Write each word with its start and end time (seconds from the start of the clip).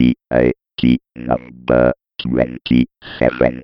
TAT 0.00 0.98
number 1.16 1.92
27. 2.22 3.62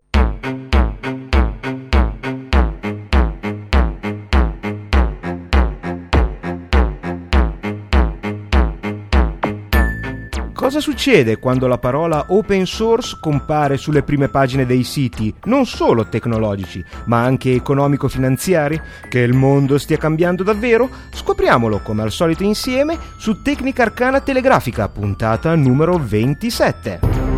Cosa 10.67 10.81
succede 10.81 11.39
quando 11.39 11.69
la 11.69 11.79
parola 11.79 12.25
open 12.27 12.67
source 12.67 13.19
compare 13.21 13.77
sulle 13.77 14.03
prime 14.03 14.29
pagine 14.29 14.67
dei 14.67 14.83
siti, 14.83 15.33
non 15.45 15.65
solo 15.65 16.09
tecnologici, 16.09 16.85
ma 17.05 17.23
anche 17.23 17.53
economico-finanziari? 17.53 18.83
Che 19.09 19.21
il 19.21 19.33
mondo 19.33 19.79
stia 19.79 19.97
cambiando 19.97 20.43
davvero? 20.43 20.91
Scopriamolo 21.13 21.83
come 21.83 22.03
al 22.03 22.11
solito 22.11 22.43
insieme 22.43 22.99
su 23.17 23.43
Tecnica 23.43 23.85
Arcana 23.85 24.21
Telegrafica, 24.21 24.89
puntata 24.89 25.55
numero 25.55 25.99
27. 25.99 27.36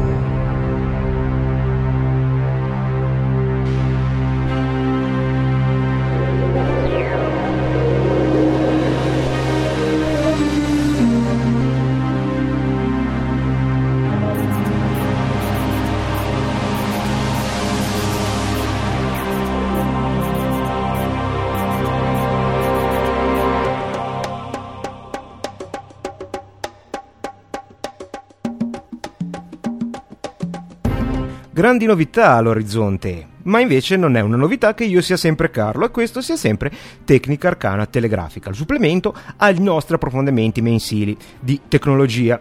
Grandi 31.59 31.87
novità 31.87 32.35
all'orizzonte, 32.35 33.27
ma 33.43 33.59
invece 33.59 33.97
non 33.97 34.17
è 34.17 34.21
una 34.21 34.37
novità 34.37 34.75
che 34.75 34.85
io 34.85 35.01
sia 35.01 35.17
sempre 35.17 35.51
Carlo 35.51 35.85
e 35.85 35.91
questo 35.91 36.21
sia 36.21 36.37
sempre 36.37 36.71
Tecnica 37.05 37.49
Arcana 37.49 37.85
Telegrafica, 37.87 38.49
il 38.49 38.55
supplemento 38.55 39.13
ai 39.39 39.59
nostri 39.59 39.97
approfondimenti 39.97 40.63
mensili 40.63 41.17
di 41.41 41.63
tecnologia. 41.67 42.41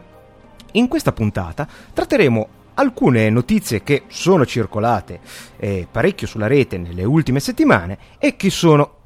In 0.74 0.88
questa 0.88 1.14
puntata 1.14 1.68
tratteremo 1.94 2.48
alcune 2.76 3.32
notizie 3.32 3.82
che 3.82 4.04
sono 4.06 4.46
circolate 4.46 5.20
eh, 5.58 5.88
parecchio 5.92 6.28
sulla 6.28 6.46
rete 6.46 6.78
nelle 6.78 7.04
ultime 7.04 7.40
settimane 7.40 7.98
e 8.20 8.36
che 8.36 8.52
sono 8.52 8.98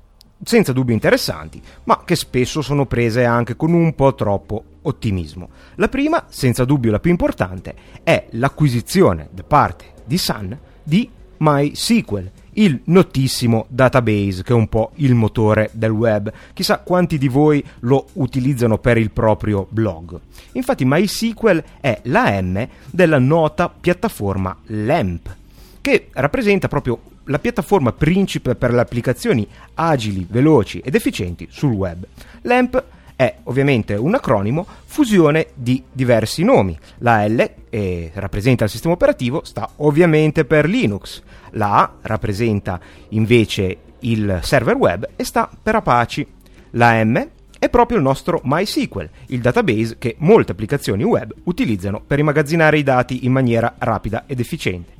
senza 0.43 0.73
dubbio 0.73 0.93
interessanti, 0.93 1.61
ma 1.85 2.01
che 2.03 2.17
spesso 2.17 2.61
sono 2.61 2.85
prese 2.85 3.23
anche 3.23 3.55
con 3.55 3.71
un 3.71 3.95
po' 3.95 4.13
troppo 4.13 4.63
ottimismo. 4.81 5.49
La 5.75 5.87
prima, 5.87 6.25
senza 6.29 6.65
dubbio 6.65 6.91
la 6.91 6.99
più 6.99 7.11
importante, 7.11 7.75
è 8.03 8.27
l'acquisizione 8.31 9.29
da 9.31 9.43
parte 9.43 9.90
di 10.05 10.17
Sun 10.17 10.57
di 10.83 11.09
MySQL, 11.37 12.29
il 12.53 12.81
notissimo 12.85 13.65
database 13.69 14.43
che 14.43 14.51
è 14.51 14.55
un 14.55 14.67
po' 14.67 14.91
il 14.95 15.15
motore 15.15 15.69
del 15.73 15.91
web. 15.91 16.31
Chissà 16.53 16.79
quanti 16.79 17.17
di 17.17 17.27
voi 17.27 17.63
lo 17.79 18.07
utilizzano 18.13 18.77
per 18.77 18.97
il 18.97 19.11
proprio 19.11 19.67
blog. 19.69 20.19
Infatti 20.53 20.85
MySQL 20.85 21.63
è 21.79 21.99
la 22.03 22.41
M 22.41 22.67
della 22.89 23.19
nota 23.19 23.69
piattaforma 23.69 24.55
LAMP, 24.65 25.35
che 25.81 26.07
rappresenta 26.11 26.67
proprio 26.67 26.99
la 27.25 27.39
piattaforma 27.39 27.91
principe 27.91 28.55
per 28.55 28.73
le 28.73 28.81
applicazioni 28.81 29.47
agili, 29.75 30.27
veloci 30.29 30.79
ed 30.79 30.95
efficienti 30.95 31.47
sul 31.49 31.71
web. 31.71 32.05
LAMP 32.41 32.83
è 33.21 33.35
ovviamente 33.43 33.93
un 33.93 34.15
acronimo 34.15 34.65
fusione 34.85 35.49
di 35.53 35.83
diversi 35.91 36.43
nomi. 36.43 36.75
La 36.99 37.27
L 37.27 37.51
eh, 37.69 38.09
rappresenta 38.15 38.63
il 38.63 38.69
sistema 38.71 38.95
operativo, 38.95 39.41
sta 39.43 39.69
ovviamente 39.75 40.43
per 40.43 40.67
Linux. 40.67 41.21
La 41.51 41.83
A 41.83 41.93
rappresenta 42.01 42.79
invece 43.09 43.77
il 43.99 44.39
server 44.41 44.75
web 44.75 45.07
e 45.15 45.23
sta 45.23 45.47
per 45.61 45.75
Apache. 45.75 46.25
La 46.71 47.03
M 47.03 47.27
è 47.59 47.69
proprio 47.69 47.97
il 47.97 48.03
nostro 48.03 48.41
MySQL, 48.43 49.07
il 49.27 49.39
database 49.39 49.97
che 49.99 50.15
molte 50.17 50.53
applicazioni 50.53 51.03
web 51.03 51.31
utilizzano 51.43 52.01
per 52.01 52.17
immagazzinare 52.17 52.79
i 52.79 52.83
dati 52.83 53.23
in 53.25 53.33
maniera 53.33 53.75
rapida 53.77 54.23
ed 54.25 54.39
efficiente. 54.39 54.93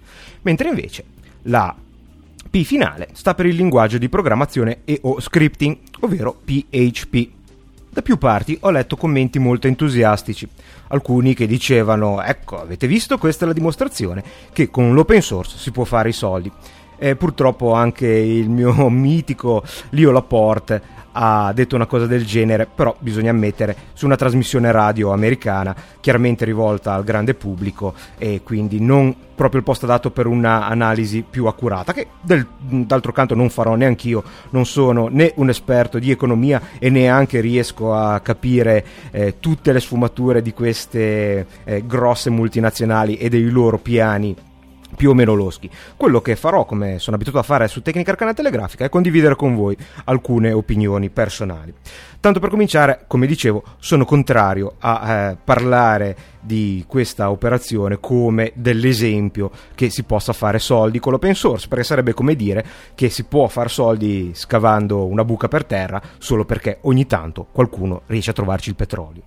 Mentre 0.44 0.70
invece 0.70 1.03
la 1.44 1.76
P 2.52 2.64
finale 2.64 3.08
sta 3.14 3.34
per 3.34 3.48
il 3.48 3.56
linguaggio 3.56 3.98
di 3.98 4.09
programmazione 4.09 4.82
e 4.86 5.00
o 5.02 5.20
scripting, 5.20 5.76
ovvero 6.02 6.40
PHP. 6.46 7.40
Da 7.94 8.02
più 8.02 8.18
parti 8.18 8.57
ho 8.62 8.69
letto 8.69 8.96
commenti 8.96 9.38
molto 9.38 9.68
entusiastici, 9.68 10.47
alcuni 10.88 11.34
che 11.34 11.46
dicevano 11.46 12.22
ecco 12.22 12.62
avete 12.62 12.88
visto 12.88 13.18
questa 13.18 13.44
è 13.44 13.47
la 13.50 13.53
dimostrazione 13.53 14.24
che 14.53 14.69
con 14.69 14.94
l'open 14.94 15.22
source 15.22 15.57
si 15.57 15.72
può 15.72 15.84
fare 15.84 16.07
i 16.07 16.13
soldi. 16.13 16.50
E 16.97 17.18
purtroppo 17.18 17.74
anche 17.74 18.07
il 18.07 18.50
mio 18.50 18.88
mitico 18.90 19.62
Leo 19.90 20.12
Laporte 20.12 20.81
ha 21.14 21.52
detto 21.54 21.76
una 21.76 21.86
cosa 21.86 22.06
del 22.06 22.26
genere, 22.26 22.68
però 22.74 22.96
bisogna 23.00 23.32
ammettere 23.32 23.76
su 23.94 24.06
una 24.06 24.16
trasmissione 24.16 24.72
radio 24.72 25.12
americana, 25.12 25.76
chiaramente 26.00 26.46
rivolta 26.46 26.94
al 26.94 27.04
grande 27.04 27.34
pubblico 27.34 27.94
e 28.18 28.42
quindi 28.44 28.80
non 28.80 29.16
proprio 29.34 29.62
il 29.62 29.66
posto 29.66 29.88
dato 29.88 30.12
per 30.12 30.28
un'analisi 30.28 31.26
più 31.28 31.48
accurata, 31.48 31.94
che 31.94 32.08
del, 32.22 32.46
d'altro 32.60 33.12
canto 33.12 33.34
non 33.34 33.50
farò 33.50 33.74
neanche 33.74 34.08
io, 34.08 34.24
non 34.52 34.66
sono 34.68 35.08
né 35.08 35.34
un 35.38 35.50
esperto 35.50 35.98
di 35.98 36.12
economia 36.12 36.62
e 36.78 36.92
neanche 36.92 37.40
riesco 37.40 37.96
a 37.96 38.20
capire 38.20 38.86
eh, 39.10 39.40
tutte 39.40 39.72
le 39.72 39.80
sfumature 39.80 40.44
di 40.44 40.54
queste 40.54 41.48
eh, 41.64 41.84
grosse 41.88 42.30
multinazionali 42.30 43.18
e 43.18 43.30
dei 43.30 43.50
loro 43.50 43.80
piani 43.80 44.36
più 44.96 45.09
o 45.09 45.13
meno 45.13 45.34
loschi. 45.34 45.69
Quello 45.96 46.22
che 46.22 46.35
farò, 46.35 46.66
come 46.66 47.00
sono 47.00 47.16
abituato 47.16 47.40
a 47.40 47.44
fare 47.44 47.68
su 47.68 47.81
Tecnica 47.81 48.12
Arcana 48.12 48.34
Telegrafica, 48.34 48.85
è 48.85 48.90
condividere 48.90 49.35
con 49.35 49.56
voi 49.56 49.75
alcune 50.06 50.52
opinioni 50.52 51.09
personali. 51.09 51.74
Tanto 52.19 52.40
per 52.40 52.50
cominciare, 52.50 53.06
come 53.07 53.25
dicevo, 53.25 53.63
sono 53.79 54.06
contrario 54.06 54.75
a 54.79 55.12
eh, 55.12 55.38
parlare 55.44 56.16
di 56.40 56.85
questa 56.88 57.31
operazione 57.31 58.00
come 58.00 58.52
dell'esempio 58.56 59.50
che 59.74 59.90
si 59.90 60.03
possa 60.03 60.31
fare 60.31 60.59
soldi 60.59 61.00
con 61.00 61.13
l'open 61.13 61.34
source, 61.34 61.68
perché 61.68 61.84
sarebbe 61.84 62.13
come 62.13 62.35
dire 62.35 62.63
che 62.94 63.09
si 63.09 63.23
può 63.23 63.47
fare 63.47 63.69
soldi 63.69 64.31
scavando 64.34 65.08
una 65.08 65.25
buca 65.25 65.47
per 65.47 65.66
terra 65.66 66.02
solo 66.19 66.46
perché 66.46 66.78
ogni 66.81 67.08
tanto 67.08 67.47
qualcuno 67.52 68.03
riesce 68.06 68.29
a 68.29 68.34
trovarci 68.34 68.69
il 68.69 68.75
petrolio. 68.75 69.23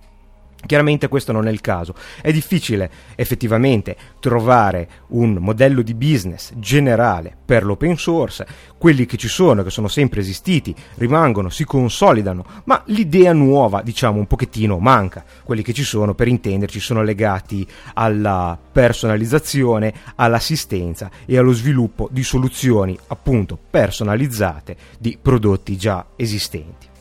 Chiaramente 0.65 1.07
questo 1.07 1.31
non 1.31 1.47
è 1.47 1.51
il 1.51 1.61
caso. 1.61 1.93
È 2.21 2.31
difficile 2.31 2.89
effettivamente 3.15 3.95
trovare 4.19 4.89
un 5.09 5.33
modello 5.33 5.81
di 5.81 5.93
business 5.93 6.51
generale 6.55 7.35
per 7.45 7.63
l'open 7.63 7.97
source. 7.97 8.45
Quelli 8.77 9.05
che 9.05 9.17
ci 9.17 9.27
sono, 9.27 9.63
che 9.63 9.69
sono 9.69 9.87
sempre 9.87 10.21
esistiti, 10.21 10.75
rimangono, 10.95 11.49
si 11.49 11.65
consolidano, 11.65 12.45
ma 12.65 12.81
l'idea 12.87 13.33
nuova, 13.33 13.81
diciamo, 13.81 14.17
un 14.17 14.27
pochettino 14.27 14.79
manca. 14.79 15.23
Quelli 15.43 15.61
che 15.61 15.73
ci 15.73 15.83
sono, 15.83 16.15
per 16.15 16.27
intenderci, 16.27 16.79
sono 16.79 17.03
legati 17.03 17.67
alla 17.93 18.57
personalizzazione, 18.71 19.93
all'assistenza 20.15 21.09
e 21.25 21.37
allo 21.37 21.53
sviluppo 21.53 22.09
di 22.11 22.23
soluzioni 22.23 22.97
appunto 23.07 23.57
personalizzate 23.69 24.75
di 24.97 25.17
prodotti 25.21 25.77
già 25.77 26.05
esistenti. 26.15 26.93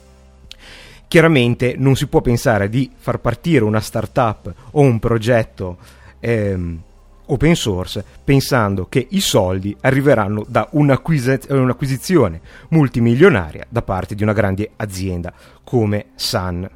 Chiaramente 1.08 1.74
non 1.76 1.96
si 1.96 2.06
può 2.06 2.20
pensare 2.20 2.68
di 2.68 2.90
far 2.96 3.20
partire 3.20 3.64
una 3.64 3.80
startup 3.80 4.52
o 4.72 4.80
un 4.80 4.98
progetto 4.98 5.78
ehm, 6.18 6.82
open 7.26 7.54
source 7.54 8.04
pensando 8.22 8.86
che 8.88 9.06
i 9.10 9.20
soldi 9.20 9.76
arriveranno 9.80 10.44
da 10.46 10.68
un'acquis- 10.72 11.46
un'acquisizione 11.48 12.40
multimilionaria 12.70 13.66
da 13.68 13.82
parte 13.82 14.14
di 14.14 14.22
una 14.22 14.32
grande 14.32 14.70
azienda 14.76 15.32
come 15.62 16.06
Sun. 16.14 16.68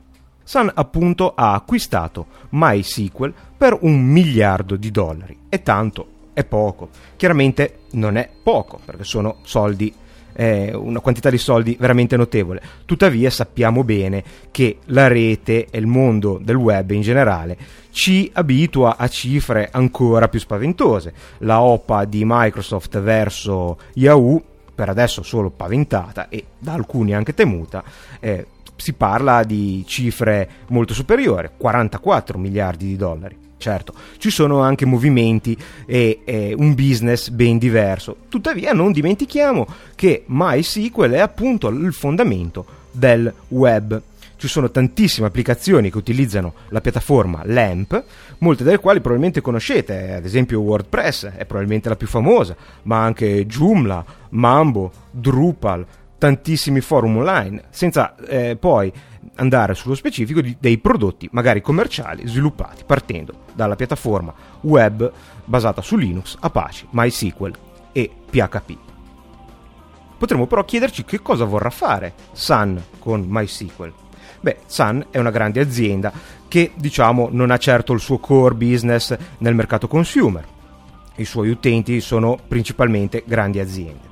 Sun 0.42 0.70
appunto 0.74 1.34
ha 1.34 1.52
acquistato 1.52 2.26
MySQL 2.50 3.34
per 3.56 3.76
un 3.80 4.00
miliardo 4.00 4.76
di 4.76 4.90
dollari 4.90 5.36
e 5.48 5.62
tanto 5.62 6.16
è 6.32 6.44
poco. 6.44 6.90
Chiaramente 7.16 7.80
non 7.92 8.16
è 8.16 8.30
poco 8.42 8.80
perché 8.84 9.04
sono 9.04 9.38
soldi 9.42 9.92
eh, 10.38 10.72
una 10.72 11.00
quantità 11.00 11.30
di 11.30 11.38
soldi 11.38 11.76
veramente 11.80 12.16
notevole. 12.16 12.62
Tuttavia 12.84 13.28
sappiamo 13.28 13.82
bene 13.82 14.22
che 14.52 14.78
la 14.86 15.08
rete 15.08 15.66
e 15.68 15.78
il 15.78 15.86
mondo 15.86 16.38
del 16.40 16.54
web 16.54 16.92
in 16.92 17.00
generale 17.00 17.56
ci 17.90 18.30
abitua 18.32 18.96
a 18.96 19.08
cifre 19.08 19.68
ancora 19.72 20.28
più 20.28 20.38
spaventose. 20.38 21.12
La 21.38 21.60
OPA 21.60 22.04
di 22.04 22.22
Microsoft 22.24 23.00
verso 23.00 23.78
Yahoo, 23.94 24.40
per 24.72 24.88
adesso 24.88 25.24
solo 25.24 25.50
paventata 25.50 26.28
e 26.28 26.44
da 26.56 26.74
alcuni 26.74 27.14
anche 27.14 27.34
temuta, 27.34 27.82
eh, 28.20 28.46
si 28.76 28.92
parla 28.92 29.42
di 29.42 29.82
cifre 29.88 30.48
molto 30.68 30.94
superiori, 30.94 31.50
44 31.56 32.38
miliardi 32.38 32.86
di 32.86 32.96
dollari. 32.96 33.47
Certo, 33.58 33.92
ci 34.18 34.30
sono 34.30 34.60
anche 34.60 34.86
movimenti 34.86 35.56
e, 35.84 36.20
e, 36.24 36.54
un 36.56 36.74
business 36.74 37.28
ben 37.30 37.58
diverso. 37.58 38.16
Tuttavia 38.28 38.72
non 38.72 38.92
dimentichiamo 38.92 39.66
che 39.96 40.22
MySQL 40.26 41.10
è 41.10 41.18
appunto 41.18 41.66
il 41.68 41.92
fondamento 41.92 42.64
del 42.92 43.32
web. 43.48 44.00
ci 44.36 44.46
sono 44.46 44.70
tantissime 44.70 45.26
applicazioni 45.26 45.90
che 45.90 45.98
utilizzano 45.98 46.54
la 46.68 46.80
piattaforma 46.80 47.42
LAMP, 47.44 48.04
molte 48.38 48.62
delle 48.62 48.78
quali 48.78 49.00
probabilmente 49.00 49.40
conoscete, 49.40 50.12
ad 50.12 50.24
esempio 50.24 50.60
WordPress 50.60 51.26
è 51.26 51.44
probabilmente 51.44 51.88
la 51.88 51.96
più 51.96 52.06
famosa, 52.06 52.54
ma 52.82 53.02
anche 53.02 53.44
Joomla, 53.46 54.04
Mambo, 54.30 54.92
Drupal, 55.10 55.84
tantissimi 56.18 56.80
forum 56.80 57.16
online, 57.16 57.64
senza 57.70 58.14
eh, 58.28 58.54
poi 58.54 58.92
andare 59.36 59.74
sullo 59.74 59.94
specifico 59.94 60.40
di, 60.40 60.56
dei 60.58 60.78
prodotti 60.78 61.28
magari 61.32 61.60
commerciali 61.60 62.26
sviluppati 62.26 62.84
partendo 62.84 63.46
dalla 63.54 63.76
piattaforma 63.76 64.32
web 64.62 65.10
basata 65.44 65.82
su 65.82 65.96
Linux, 65.96 66.36
Apache, 66.40 66.86
MySQL 66.90 67.52
e 67.92 68.10
PHP. 68.30 68.76
Potremmo 70.18 70.46
però 70.46 70.64
chiederci 70.64 71.04
che 71.04 71.22
cosa 71.22 71.44
vorrà 71.44 71.70
fare 71.70 72.14
Sun 72.32 72.82
con 72.98 73.24
MySQL. 73.28 73.92
Beh, 74.40 74.58
Sun 74.66 75.06
è 75.10 75.18
una 75.18 75.30
grande 75.30 75.60
azienda 75.60 76.12
che, 76.48 76.72
diciamo, 76.74 77.28
non 77.30 77.50
ha 77.50 77.56
certo 77.56 77.92
il 77.92 78.00
suo 78.00 78.18
core 78.18 78.54
business 78.54 79.16
nel 79.38 79.54
mercato 79.54 79.86
consumer. 79.86 80.44
I 81.16 81.24
suoi 81.24 81.50
utenti 81.50 82.00
sono 82.00 82.38
principalmente 82.46 83.22
grandi 83.26 83.60
aziende. 83.60 84.07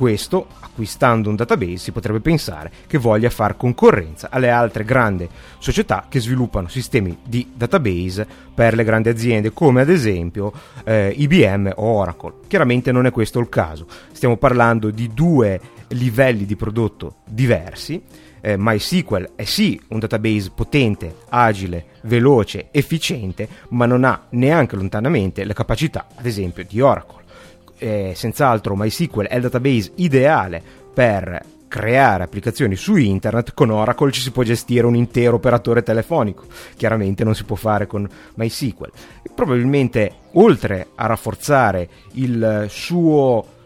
Questo, 0.00 0.46
acquistando 0.60 1.28
un 1.28 1.36
database, 1.36 1.76
si 1.76 1.92
potrebbe 1.92 2.20
pensare 2.20 2.72
che 2.86 2.96
voglia 2.96 3.28
far 3.28 3.58
concorrenza 3.58 4.28
alle 4.30 4.48
altre 4.48 4.82
grandi 4.82 5.28
società 5.58 6.06
che 6.08 6.20
sviluppano 6.20 6.68
sistemi 6.68 7.18
di 7.22 7.52
database 7.54 8.26
per 8.54 8.74
le 8.74 8.82
grandi 8.82 9.10
aziende, 9.10 9.52
come 9.52 9.82
ad 9.82 9.90
esempio 9.90 10.54
eh, 10.84 11.12
IBM 11.14 11.74
o 11.76 11.84
Oracle. 11.84 12.32
Chiaramente 12.48 12.92
non 12.92 13.04
è 13.04 13.10
questo 13.10 13.40
il 13.40 13.50
caso. 13.50 13.86
Stiamo 14.12 14.38
parlando 14.38 14.88
di 14.88 15.12
due 15.12 15.60
livelli 15.88 16.46
di 16.46 16.56
prodotto 16.56 17.16
diversi. 17.26 18.02
Eh, 18.40 18.56
MySQL 18.56 19.32
è 19.34 19.44
sì 19.44 19.78
un 19.88 19.98
database 19.98 20.50
potente, 20.54 21.14
agile, 21.28 21.84
veloce, 22.04 22.68
efficiente, 22.70 23.46
ma 23.68 23.84
non 23.84 24.04
ha 24.04 24.28
neanche 24.30 24.76
lontanamente 24.76 25.44
le 25.44 25.52
capacità, 25.52 26.06
ad 26.16 26.24
esempio, 26.24 26.64
di 26.66 26.80
Oracle 26.80 27.19
eh, 27.80 28.12
senz'altro 28.14 28.76
MySQL 28.76 29.26
è 29.26 29.34
il 29.36 29.42
database 29.42 29.92
ideale 29.96 30.62
per 30.94 31.42
creare 31.66 32.24
applicazioni 32.24 32.74
su 32.74 32.96
internet, 32.96 33.54
con 33.54 33.70
Oracle 33.70 34.10
ci 34.10 34.20
si 34.20 34.32
può 34.32 34.42
gestire 34.42 34.86
un 34.86 34.96
intero 34.96 35.36
operatore 35.36 35.82
telefonico, 35.84 36.44
chiaramente 36.76 37.22
non 37.22 37.34
si 37.34 37.44
può 37.44 37.56
fare 37.56 37.86
con 37.86 38.08
MySQL. 38.34 38.90
Probabilmente 39.34 40.12
oltre 40.32 40.88
a 40.96 41.06
rafforzare 41.06 41.88
il 42.14 42.66
suo 42.68 43.58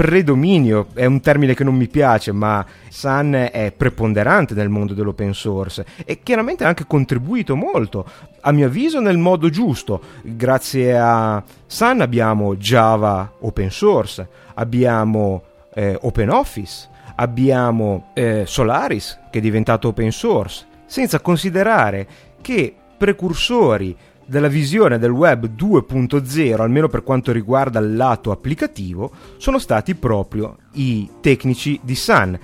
predominio, 0.00 0.86
è 0.94 1.04
un 1.04 1.20
termine 1.20 1.52
che 1.52 1.62
non 1.62 1.74
mi 1.74 1.86
piace, 1.86 2.32
ma 2.32 2.64
Sun 2.88 3.50
è 3.52 3.70
preponderante 3.76 4.54
nel 4.54 4.70
mondo 4.70 4.94
dell'open 4.94 5.34
source 5.34 5.84
e 6.06 6.22
chiaramente 6.22 6.64
ha 6.64 6.68
anche 6.68 6.86
contribuito 6.86 7.54
molto, 7.54 8.08
a 8.40 8.50
mio 8.50 8.64
avviso, 8.64 8.98
nel 8.98 9.18
modo 9.18 9.50
giusto. 9.50 10.00
Grazie 10.22 10.98
a 10.98 11.44
Sun 11.66 12.00
abbiamo 12.00 12.56
Java 12.56 13.30
open 13.40 13.70
source, 13.70 14.26
abbiamo 14.54 15.42
eh, 15.74 15.98
OpenOffice, 16.00 16.88
abbiamo 17.16 18.12
eh, 18.14 18.44
Solaris 18.46 19.18
che 19.30 19.36
è 19.40 19.42
diventato 19.42 19.88
open 19.88 20.12
source, 20.12 20.64
senza 20.86 21.20
considerare 21.20 22.06
che 22.40 22.74
precursori 22.96 23.94
della 24.30 24.46
visione 24.46 24.98
del 24.98 25.10
web 25.10 25.50
2.0, 25.56 26.60
almeno 26.60 26.86
per 26.86 27.02
quanto 27.02 27.32
riguarda 27.32 27.80
il 27.80 27.96
lato 27.96 28.30
applicativo, 28.30 29.10
sono 29.38 29.58
stati 29.58 29.96
proprio 29.96 30.56
i 30.74 31.10
tecnici 31.20 31.80
di 31.82 31.96
Sun. 31.96 32.38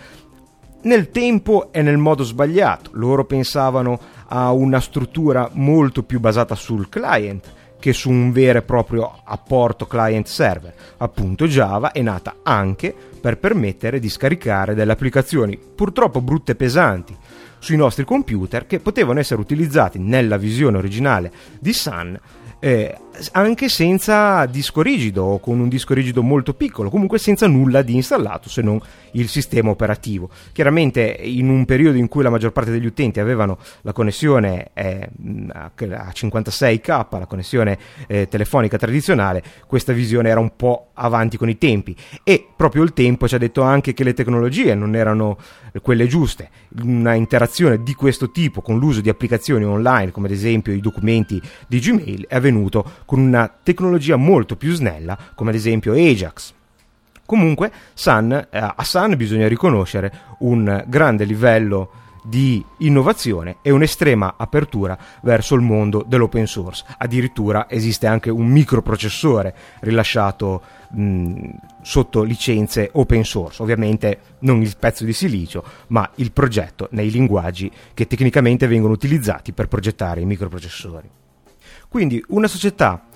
Nel 0.83 1.11
tempo 1.11 1.73
e 1.73 1.83
nel 1.83 1.97
modo 1.97 2.25
sbagliato, 2.25 2.91
loro 2.95 3.25
pensavano 3.25 4.01
a 4.27 4.51
una 4.51 4.81
struttura 4.81 5.49
molto 5.53 6.03
più 6.03 6.19
basata 6.19 6.57
sul 6.57 6.89
client 6.89 7.53
che 7.79 7.93
su 7.93 8.11
un 8.11 8.33
vero 8.33 8.59
e 8.59 8.63
proprio 8.63 9.21
apporto 9.23 9.87
client-server. 9.87 10.75
Appunto 10.97 11.47
Java 11.47 11.93
è 11.93 12.03
nata 12.03 12.39
anche 12.43 12.93
per 13.21 13.39
permettere 13.39 14.01
di 14.01 14.09
scaricare 14.09 14.75
delle 14.75 14.93
applicazioni 14.93 15.57
purtroppo 15.57 16.21
brutte 16.21 16.53
e 16.53 16.57
pesanti 16.57 17.17
sui 17.59 17.77
nostri 17.77 18.05
computer 18.05 18.67
che 18.67 18.81
potevano 18.81 19.19
essere 19.19 19.41
utilizzati 19.41 19.99
nella 19.99 20.37
visione 20.37 20.79
originale 20.79 21.33
di 21.59 21.73
Sun 21.73 22.19
eh, 22.59 22.99
anche 23.33 23.69
senza 23.69 24.47
disco 24.47 24.83
rigido 24.83 25.25
o 25.25 25.39
con 25.41 25.61
un 25.61 25.69
disco 25.69 25.95
rigido 25.95 26.23
molto 26.23 26.55
piccolo, 26.55 26.91
comunque 26.91 27.19
senza 27.19 27.47
nulla 27.47 27.83
di 27.83 27.95
installato 27.95 28.49
se 28.49 28.63
non 28.63 28.81
il 29.13 29.29
sistema 29.29 29.71
operativo. 29.71 30.29
Chiaramente 30.53 31.03
in 31.03 31.49
un 31.49 31.65
periodo 31.65 31.99
in 31.99 32.09
cui 32.09 32.23
la 32.23 32.31
maggior 32.31 32.53
parte 32.53 32.71
degli 32.71 32.87
utenti 32.87 33.21
avevano 33.21 33.59
la 33.83 33.93
connessione 33.93 34.71
eh, 34.75 35.09
a 35.53 35.73
56k, 35.77 37.19
la 37.19 37.27
connessione 37.27 37.79
eh, 38.07 38.29
telefonica 38.29 38.77
tradizionale, 38.77 39.43
questa 39.67 39.93
visione 39.93 40.29
era 40.29 40.41
un 40.41 40.55
po' 40.57 40.91
avanti 40.95 41.37
con 41.37 41.49
i 41.49 41.59
tempi 41.59 41.95
e 42.23 42.47
proprio 42.57 42.83
il 42.83 42.93
tempo 42.93 43.29
ci 43.29 43.35
ha 43.35 43.39
detto 43.39 43.63
anche 43.63 43.93
che 43.93 44.05
le 44.05 44.15
tecnologie 44.15 44.75
non 44.75 44.95
erano 44.95 45.39
quelle 45.83 46.07
giuste. 46.07 46.51
Una 46.83 47.15
interazione 47.15 47.83
di 47.83 47.95
questo 47.95 48.31
tipo 48.31 48.61
con 48.61 48.79
l'uso 48.79 49.01
di 49.01 49.09
applicazioni 49.09 49.65
online, 49.65 50.11
come 50.11 50.27
ad 50.27 50.33
esempio 50.33 50.73
i 50.73 50.81
documenti 50.81 51.41
di 51.67 51.79
Gmail, 51.79 52.27
è 52.27 52.35
avvenuto 52.35 52.85
con 53.07 53.21
una 53.21 53.51
tecnologia 53.63 54.17
molto 54.17 54.57
più 54.57 54.75
snella, 54.75 55.17
come 55.35 55.51
ad 55.51 55.57
esempio 55.57 55.95
Ajax. 55.95 56.53
Comunque, 57.25 57.73
Sun, 57.95 58.33
eh, 58.33 58.47
a 58.51 58.85
Sun 58.85 59.17
bisogna 59.17 59.49
riconoscere 59.49 60.13
un 60.41 60.85
grande 60.87 61.25
livello 61.25 61.91
di 62.27 62.65
innovazione 62.79 63.59
e 63.63 63.71
un'estrema 63.71 64.35
apertura 64.37 64.99
verso 65.23 65.55
il 65.55 65.61
mondo 65.61 66.05
dell'open 66.07 66.47
source. 66.47 66.85
Addirittura 66.99 67.67
esiste 67.69 68.09
anche 68.09 68.31
un 68.31 68.47
microprocessore 68.47 69.55
rilasciato 69.81 70.63
mh, 70.91 71.51
sotto 71.83 72.23
licenze 72.25 72.91
open 72.93 73.25
source, 73.25 73.63
ovviamente 73.63 74.21
non 74.41 74.61
il 74.61 74.77
pezzo 74.77 75.05
di 75.05 75.13
silicio, 75.13 75.65
ma 75.89 76.09
il 76.17 76.33
progetto 76.33 76.89
nei 76.93 77.11
linguaggi 77.11 77.71
che 77.95 78.07
tecnicamente 78.09 78.67
vengono 78.67 78.93
utilizzati 78.93 79.53
per 79.53 79.69
progettare 79.69 80.21
i 80.21 80.27
microprocessori. 80.27 81.09
Quindi 81.97 82.23
una 82.29 82.47
società 82.47 83.07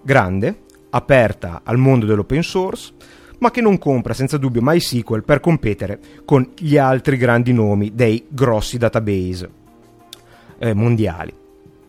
grande, 0.00 0.62
aperta 0.88 1.60
al 1.64 1.76
mondo 1.76 2.06
dell'open 2.06 2.42
source, 2.42 2.94
ma 3.40 3.50
che 3.50 3.60
non 3.60 3.76
compra 3.76 4.14
senza 4.14 4.38
dubbio 4.38 4.62
MySQL 4.62 5.22
per 5.22 5.38
competere 5.38 6.00
con 6.24 6.52
gli 6.56 6.78
altri 6.78 7.18
grandi 7.18 7.52
nomi 7.52 7.94
dei 7.94 8.24
grossi 8.30 8.78
database 8.78 9.50
eh, 10.60 10.72
mondiali 10.72 11.41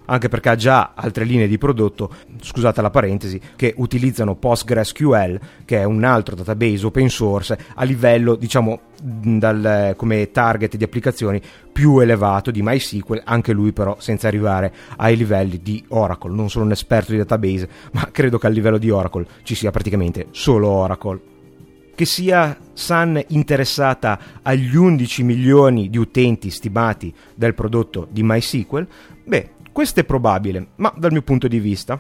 anche 0.06 0.30
perché 0.30 0.50
ha 0.50 0.56
già 0.56 0.92
altre 0.96 1.24
linee 1.24 1.48
di 1.48 1.58
prodotto, 1.58 2.10
scusate 2.42 2.82
la 2.82 2.90
parentesi, 2.90 3.40
che 3.56 3.74
utilizzano 3.78 4.36
PostgreSQL, 4.36 5.40
che 5.66 5.80
è 5.80 5.84
un 5.84 6.04
altro 6.04 6.36
database 6.36 6.86
open 6.86 7.10
source 7.10 7.58
a 7.76 7.84
livello, 7.84 8.36
diciamo, 8.36 8.80
dal, 9.02 9.94
come 9.98 10.32
target 10.32 10.78
di 10.78 10.84
applicazioni 10.84 11.42
più 11.72 12.00
elevato 12.00 12.52
di 12.52 12.62
MySQL, 12.62 13.22
anche 13.26 13.52
lui 13.52 13.74
però 13.74 13.98
senza 14.00 14.28
arrivare 14.28 14.74
ai 14.98 15.18
livelli 15.18 15.62
di 15.62 15.84
Oracle. 15.90 16.34
Non 16.34 16.50
sono 16.50 16.66
un 16.66 16.72
esperto 16.72 17.12
di 17.12 17.18
database, 17.18 17.68
ma 17.94 18.10
credo 18.12 18.38
che 18.38 18.48
a 18.48 18.50
livello 18.50 18.78
di 18.78 18.90
Oracle 18.90 19.26
ci 19.44 19.56
sia 19.56 19.72
praticamente 19.72 20.28
solo 20.32 20.70
Oracle 20.70 21.32
che 21.96 22.06
sia 22.06 22.58
Sun 22.74 23.24
interessata 23.28 24.20
agli 24.42 24.76
11 24.76 25.24
milioni 25.24 25.90
di 25.92 25.98
utenti 25.98 26.50
stimati 26.50 27.14
del 27.36 27.54
prodotto 27.54 28.08
di 28.10 28.24
MySQL, 28.24 28.88
beh, 29.26 29.50
questo 29.74 30.00
è 30.00 30.04
probabile, 30.06 30.68
ma 30.76 30.94
dal 30.96 31.12
mio 31.12 31.24
punto 31.24 31.50
di 31.50 31.60
vista, 31.60 32.00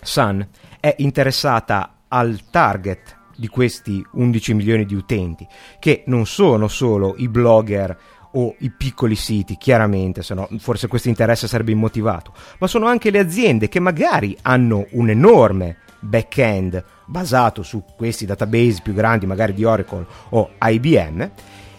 Sun 0.00 0.46
è 0.80 0.94
interessata 0.98 1.96
al 2.08 2.40
target 2.50 3.18
di 3.36 3.48
questi 3.48 4.04
11 4.12 4.54
milioni 4.54 4.86
di 4.86 4.94
utenti, 4.94 5.46
che 5.78 6.04
non 6.06 6.24
sono 6.26 6.68
solo 6.68 7.14
i 7.18 7.28
blogger 7.28 7.98
o 8.32 8.54
i 8.58 8.70
piccoli 8.70 9.16
siti, 9.16 9.56
chiaramente, 9.56 10.22
se 10.22 10.34
no 10.34 10.48
forse 10.58 10.86
questo 10.86 11.08
interesse 11.08 11.48
sarebbe 11.48 11.72
immotivato, 11.72 12.32
ma 12.58 12.66
sono 12.66 12.86
anche 12.86 13.10
le 13.10 13.18
aziende 13.18 13.68
che 13.68 13.80
magari 13.80 14.36
hanno 14.42 14.86
un 14.92 15.10
enorme 15.10 15.78
back-end 15.98 16.82
basato 17.06 17.62
su 17.62 17.82
questi 17.96 18.24
database 18.24 18.80
più 18.82 18.94
grandi, 18.94 19.26
magari 19.26 19.52
di 19.52 19.64
Oracle 19.64 20.06
o 20.30 20.50
IBM, 20.60 21.30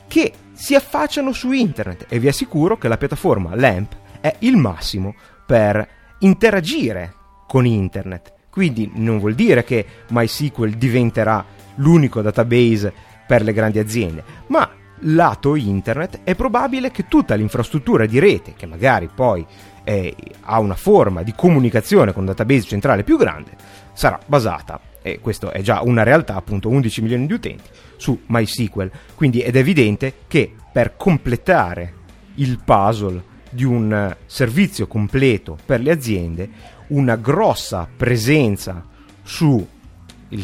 che 0.07 0.33
si 0.51 0.75
affacciano 0.75 1.31
su 1.31 1.51
internet. 1.51 2.05
E 2.09 2.19
vi 2.19 2.27
assicuro 2.27 2.77
che 2.77 2.87
la 2.87 2.97
piattaforma 2.97 3.55
LAMP 3.55 3.95
è 4.21 4.35
il 4.39 4.55
massimo 4.55 5.15
per 5.45 5.87
interagire 6.19 7.13
con 7.47 7.65
internet. 7.65 8.33
Quindi 8.49 8.91
non 8.95 9.19
vuol 9.19 9.33
dire 9.33 9.63
che 9.63 9.85
MySQL 10.09 10.71
diventerà 10.71 11.43
l'unico 11.75 12.21
database 12.21 12.93
per 13.27 13.43
le 13.43 13.53
grandi 13.53 13.79
aziende, 13.79 14.23
ma 14.47 14.69
lato 15.05 15.55
internet 15.55 16.21
è 16.23 16.35
probabile 16.35 16.91
che 16.91 17.07
tutta 17.07 17.35
l'infrastruttura 17.35 18.05
di 18.05 18.19
rete, 18.19 18.53
che 18.55 18.65
magari 18.65 19.09
poi 19.13 19.45
eh, 19.83 20.15
ha 20.41 20.59
una 20.59 20.75
forma 20.75 21.23
di 21.23 21.33
comunicazione 21.35 22.11
con 22.11 22.21
un 22.21 22.27
database 22.27 22.63
centrale 22.63 23.03
più 23.03 23.17
grande, 23.17 23.51
sarà 23.93 24.19
basata, 24.25 24.79
e 25.01 25.19
questo 25.19 25.51
è 25.51 25.61
già 25.61 25.81
una 25.81 26.03
realtà, 26.03 26.35
appunto 26.35 26.69
11 26.69 27.01
milioni 27.01 27.25
di 27.25 27.33
utenti, 27.33 27.69
su 27.97 28.21
MySQL. 28.27 28.91
Quindi 29.15 29.41
ed 29.41 29.55
è 29.55 29.59
evidente 29.59 30.13
che 30.27 30.53
per 30.71 30.95
completare 30.95 31.93
il 32.35 32.59
puzzle 32.63 33.29
di 33.51 33.63
un 33.63 34.15
servizio 34.25 34.87
completo 34.87 35.57
per 35.65 35.81
le 35.81 35.91
aziende, 35.91 36.49
una 36.87 37.17
grossa 37.17 37.87
presenza 37.95 38.83
sul 39.21 39.67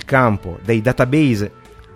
campo 0.05 0.59
dei 0.63 0.81
database 0.81 1.51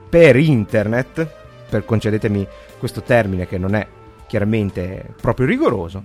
per 0.10 0.36
internet, 0.38 1.28
per 1.70 1.86
concedetemi 1.86 2.48
questo 2.80 3.02
termine 3.02 3.46
che 3.46 3.58
non 3.58 3.76
è 3.76 3.88
chiaramente 4.28 5.14
proprio 5.22 5.46
rigoroso, 5.46 6.04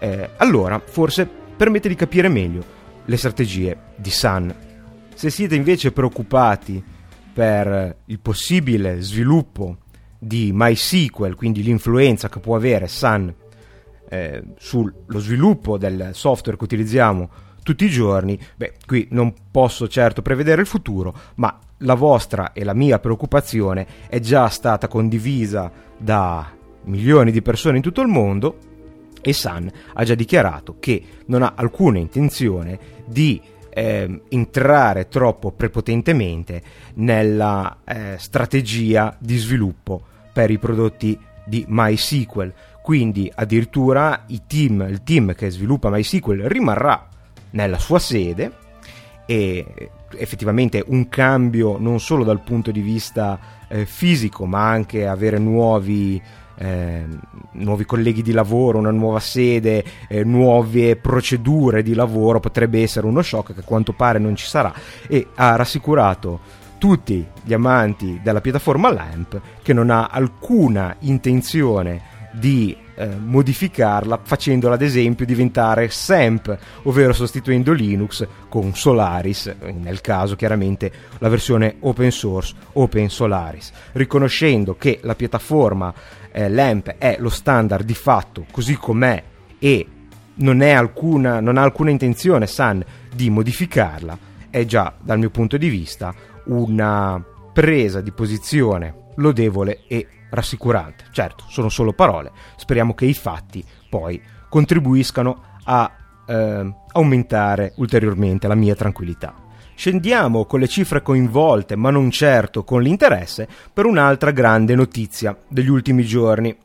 eh, 0.00 0.30
allora 0.36 0.80
forse 0.84 1.28
permette 1.56 1.88
di 1.88 1.94
capire 1.94 2.28
meglio 2.28 2.64
le 3.04 3.16
strategie 3.16 3.76
di 3.96 4.10
Sun. 4.10 4.54
Se 5.14 5.30
siete 5.30 5.54
invece 5.54 5.92
preoccupati 5.92 6.82
per 7.32 7.96
il 8.06 8.20
possibile 8.20 9.00
sviluppo 9.00 9.78
di 10.18 10.50
MySQL, 10.52 11.34
quindi 11.34 11.62
l'influenza 11.62 12.28
che 12.28 12.38
può 12.40 12.56
avere 12.56 12.86
Sun 12.88 13.32
eh, 14.14 14.42
sullo 14.56 15.18
sviluppo 15.18 15.76
del 15.76 16.10
software 16.12 16.56
che 16.56 16.64
utilizziamo 16.64 17.28
tutti 17.64 17.84
i 17.84 17.90
giorni, 17.90 18.38
beh, 18.56 18.74
qui 18.86 19.08
non 19.10 19.34
posso 19.50 19.88
certo 19.88 20.22
prevedere 20.22 20.60
il 20.60 20.66
futuro, 20.66 21.14
ma 21.36 21.58
la 21.78 21.94
vostra 21.94 22.52
e 22.52 22.62
la 22.62 22.74
mia 22.74 22.98
preoccupazione 23.00 23.86
è 24.08 24.20
già 24.20 24.48
stata 24.48 24.86
condivisa 24.86 25.70
da 25.96 26.46
milioni 26.84 27.32
di 27.32 27.42
persone 27.42 27.78
in 27.78 27.82
tutto 27.82 28.02
il 28.02 28.08
mondo 28.08 28.58
e 29.20 29.32
Sun 29.32 29.68
ha 29.94 30.04
già 30.04 30.14
dichiarato 30.14 30.76
che 30.78 31.02
non 31.26 31.42
ha 31.42 31.54
alcuna 31.56 31.98
intenzione 31.98 32.78
di 33.06 33.40
eh, 33.70 34.22
entrare 34.28 35.08
troppo 35.08 35.50
prepotentemente 35.50 36.62
nella 36.94 37.78
eh, 37.84 38.16
strategia 38.18 39.16
di 39.18 39.36
sviluppo 39.38 40.02
per 40.32 40.50
i 40.50 40.58
prodotti 40.58 41.18
di 41.44 41.64
MySQL. 41.68 42.52
Quindi 42.84 43.32
addirittura 43.34 44.26
team, 44.46 44.86
il 44.86 45.02
team 45.04 45.34
che 45.34 45.48
sviluppa 45.48 45.88
MySQL 45.88 46.42
rimarrà 46.42 47.08
nella 47.52 47.78
sua 47.78 47.98
sede 47.98 48.52
e 49.24 49.90
effettivamente 50.18 50.84
un 50.88 51.08
cambio 51.08 51.78
non 51.78 51.98
solo 51.98 52.24
dal 52.24 52.42
punto 52.42 52.70
di 52.70 52.82
vista 52.82 53.38
eh, 53.68 53.86
fisico 53.86 54.44
ma 54.44 54.68
anche 54.68 55.06
avere 55.06 55.38
nuovi 55.38 56.20
eh, 56.56 57.06
nuovi 57.52 57.86
colleghi 57.86 58.20
di 58.20 58.32
lavoro, 58.32 58.76
una 58.76 58.90
nuova 58.90 59.18
sede, 59.18 59.82
eh, 60.06 60.22
nuove 60.22 60.96
procedure 60.96 61.82
di 61.82 61.94
lavoro 61.94 62.38
potrebbe 62.38 62.82
essere 62.82 63.06
uno 63.06 63.22
shock 63.22 63.54
che 63.54 63.60
a 63.60 63.64
quanto 63.64 63.94
pare 63.94 64.18
non 64.18 64.36
ci 64.36 64.46
sarà 64.46 64.74
e 65.08 65.28
ha 65.36 65.56
rassicurato 65.56 66.62
tutti 66.76 67.26
gli 67.42 67.54
amanti 67.54 68.20
della 68.22 68.42
piattaforma 68.42 68.92
LAMP 68.92 69.40
che 69.62 69.72
non 69.72 69.88
ha 69.88 70.08
alcuna 70.08 70.94
intenzione 70.98 72.12
di 72.34 72.76
eh, 72.96 73.06
modificarla 73.06 74.20
facendola 74.22 74.74
ad 74.74 74.82
esempio 74.82 75.24
diventare 75.24 75.88
SAMP, 75.88 76.56
ovvero 76.82 77.12
sostituendo 77.12 77.72
Linux 77.72 78.26
con 78.48 78.74
Solaris, 78.74 79.54
nel 79.72 80.00
caso 80.00 80.36
chiaramente 80.36 80.92
la 81.18 81.28
versione 81.28 81.76
open 81.80 82.10
source 82.10 82.54
Open 82.74 83.08
Solaris, 83.08 83.72
riconoscendo 83.92 84.76
che 84.76 84.98
la 85.02 85.14
piattaforma 85.14 85.92
eh, 86.32 86.48
LAMP 86.48 86.96
è 86.98 87.16
lo 87.18 87.28
standard 87.28 87.84
di 87.84 87.94
fatto 87.94 88.46
così 88.50 88.74
com'è 88.74 89.22
e 89.58 89.86
non, 90.36 90.60
alcuna, 90.60 91.40
non 91.40 91.56
ha 91.56 91.62
alcuna 91.62 91.90
intenzione 91.90 92.46
Sun 92.46 92.84
di 93.14 93.30
modificarla, 93.30 94.18
è 94.50 94.64
già 94.64 94.92
dal 95.00 95.18
mio 95.18 95.30
punto 95.30 95.56
di 95.56 95.68
vista 95.68 96.12
una 96.46 97.22
presa 97.52 98.00
di 98.00 98.10
posizione 98.10 99.02
lodevole 99.16 99.82
e 99.86 100.08
rassicurante. 100.34 101.04
Certo, 101.12 101.44
sono 101.48 101.68
solo 101.68 101.92
parole, 101.92 102.32
speriamo 102.56 102.94
che 102.94 103.06
i 103.06 103.14
fatti 103.14 103.64
poi 103.88 104.20
contribuiscano 104.48 105.42
a 105.64 105.90
eh, 106.26 106.74
aumentare 106.92 107.72
ulteriormente 107.76 108.46
la 108.46 108.54
mia 108.54 108.74
tranquillità. 108.74 109.34
Scendiamo 109.76 110.44
con 110.44 110.60
le 110.60 110.68
cifre 110.68 111.02
coinvolte, 111.02 111.74
ma 111.74 111.90
non 111.90 112.10
certo 112.10 112.62
con 112.62 112.80
l'interesse, 112.80 113.48
per 113.72 113.86
un'altra 113.86 114.30
grande 114.30 114.74
notizia 114.76 115.36
degli 115.48 115.68
ultimi 115.68 116.04
giorni. 116.04 116.56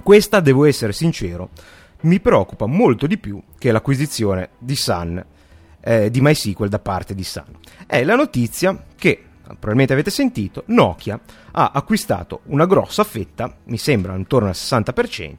Questa, 0.00 0.38
devo 0.38 0.64
essere 0.64 0.92
sincero, 0.92 1.50
mi 2.02 2.20
preoccupa 2.20 2.66
molto 2.66 3.08
di 3.08 3.18
più 3.18 3.42
che 3.58 3.72
l'acquisizione 3.72 4.50
di 4.58 4.76
Sun, 4.76 5.24
eh, 5.80 6.10
di 6.10 6.20
MySQL 6.20 6.68
da 6.68 6.78
parte 6.78 7.14
di 7.14 7.24
Sun. 7.24 7.58
È 7.84 8.04
la 8.04 8.14
notizia 8.14 8.84
che, 8.96 9.24
probabilmente 9.46 9.92
avete 9.92 10.10
sentito, 10.10 10.64
Nokia 10.66 11.20
ha 11.52 11.70
acquistato 11.72 12.40
una 12.46 12.66
grossa 12.66 13.04
fetta, 13.04 13.56
mi 13.64 13.78
sembra 13.78 14.14
intorno 14.14 14.48
al 14.48 14.54
60%, 14.54 15.34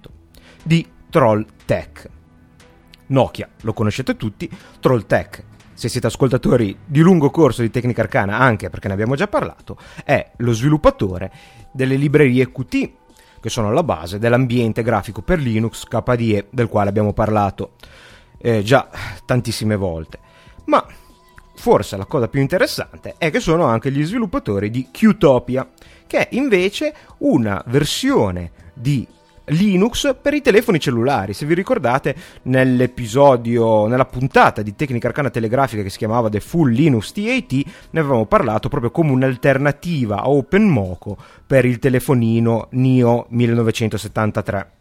di 0.64 0.86
Trolltech. 1.10 2.10
Nokia, 3.08 3.50
lo 3.62 3.74
conoscete 3.74 4.16
tutti, 4.16 4.50
Trolltech 4.80 5.44
se 5.78 5.90
siete 5.90 6.08
ascoltatori 6.08 6.76
di 6.84 7.02
lungo 7.02 7.30
corso 7.30 7.62
di 7.62 7.70
Tecnica 7.70 8.02
Arcana, 8.02 8.40
anche 8.40 8.72
perché 8.72 8.88
ne 8.88 8.96
abbiamo 8.96 9.14
già 9.14 9.28
parlato, 9.28 9.78
è 10.04 10.32
lo 10.38 10.52
sviluppatore 10.52 11.32
delle 11.72 11.98
librerie 11.98 12.52
Qt, 12.52 12.92
che 13.40 13.50
sono 13.50 13.68
alla 13.68 13.84
base 13.84 14.18
dell'ambiente 14.18 14.82
grafico 14.82 15.22
per 15.22 15.38
Linux 15.38 15.84
KDE, 15.84 16.48
del 16.50 16.68
quale 16.68 16.90
abbiamo 16.90 17.14
parlato 17.14 17.74
eh, 18.40 18.64
già 18.64 18.90
tantissime 19.24 19.76
volte. 19.76 20.18
Ma 20.66 20.84
forse 21.58 21.98
la 21.98 22.06
cosa 22.06 22.28
più 22.28 22.40
interessante 22.40 23.16
è 23.18 23.30
che 23.32 23.40
sono 23.40 23.66
anche 23.66 23.92
gli 23.92 24.06
sviluppatori 24.06 24.70
di 24.70 24.90
Qtopia, 24.92 25.68
che 26.06 26.30
è 26.30 26.36
invece 26.36 26.94
una 27.18 27.62
versione 27.68 28.52
di 28.74 29.06
Linux 29.50 30.16
per 30.22 30.34
i 30.34 30.42
telefoni 30.42 30.80
cellulari. 30.80 31.34
Se 31.34 31.46
vi 31.46 31.54
ricordate, 31.54 32.16
nell'episodio, 32.44 33.88
nella 33.88 34.06
puntata 34.06 34.62
di 34.62 34.76
tecnica 34.76 35.08
arcana 35.08 35.30
telegrafica 35.30 35.82
che 35.84 35.90
si 35.90 35.98
chiamava 35.98 36.30
The 36.30 36.40
Full 36.40 36.72
Linux 36.72 37.12
TAT, 37.12 37.64
ne 37.92 38.00
avevamo 38.00 38.26
parlato 38.26 38.70
proprio 38.70 38.92
come 38.92 39.12
un'alternativa 39.12 40.22
a 40.22 40.30
OpenMoco 40.30 41.18
per 41.46 41.66
il 41.66 41.80
telefonino 41.80 42.68
NIO 42.72 43.26
1973. 43.30 44.72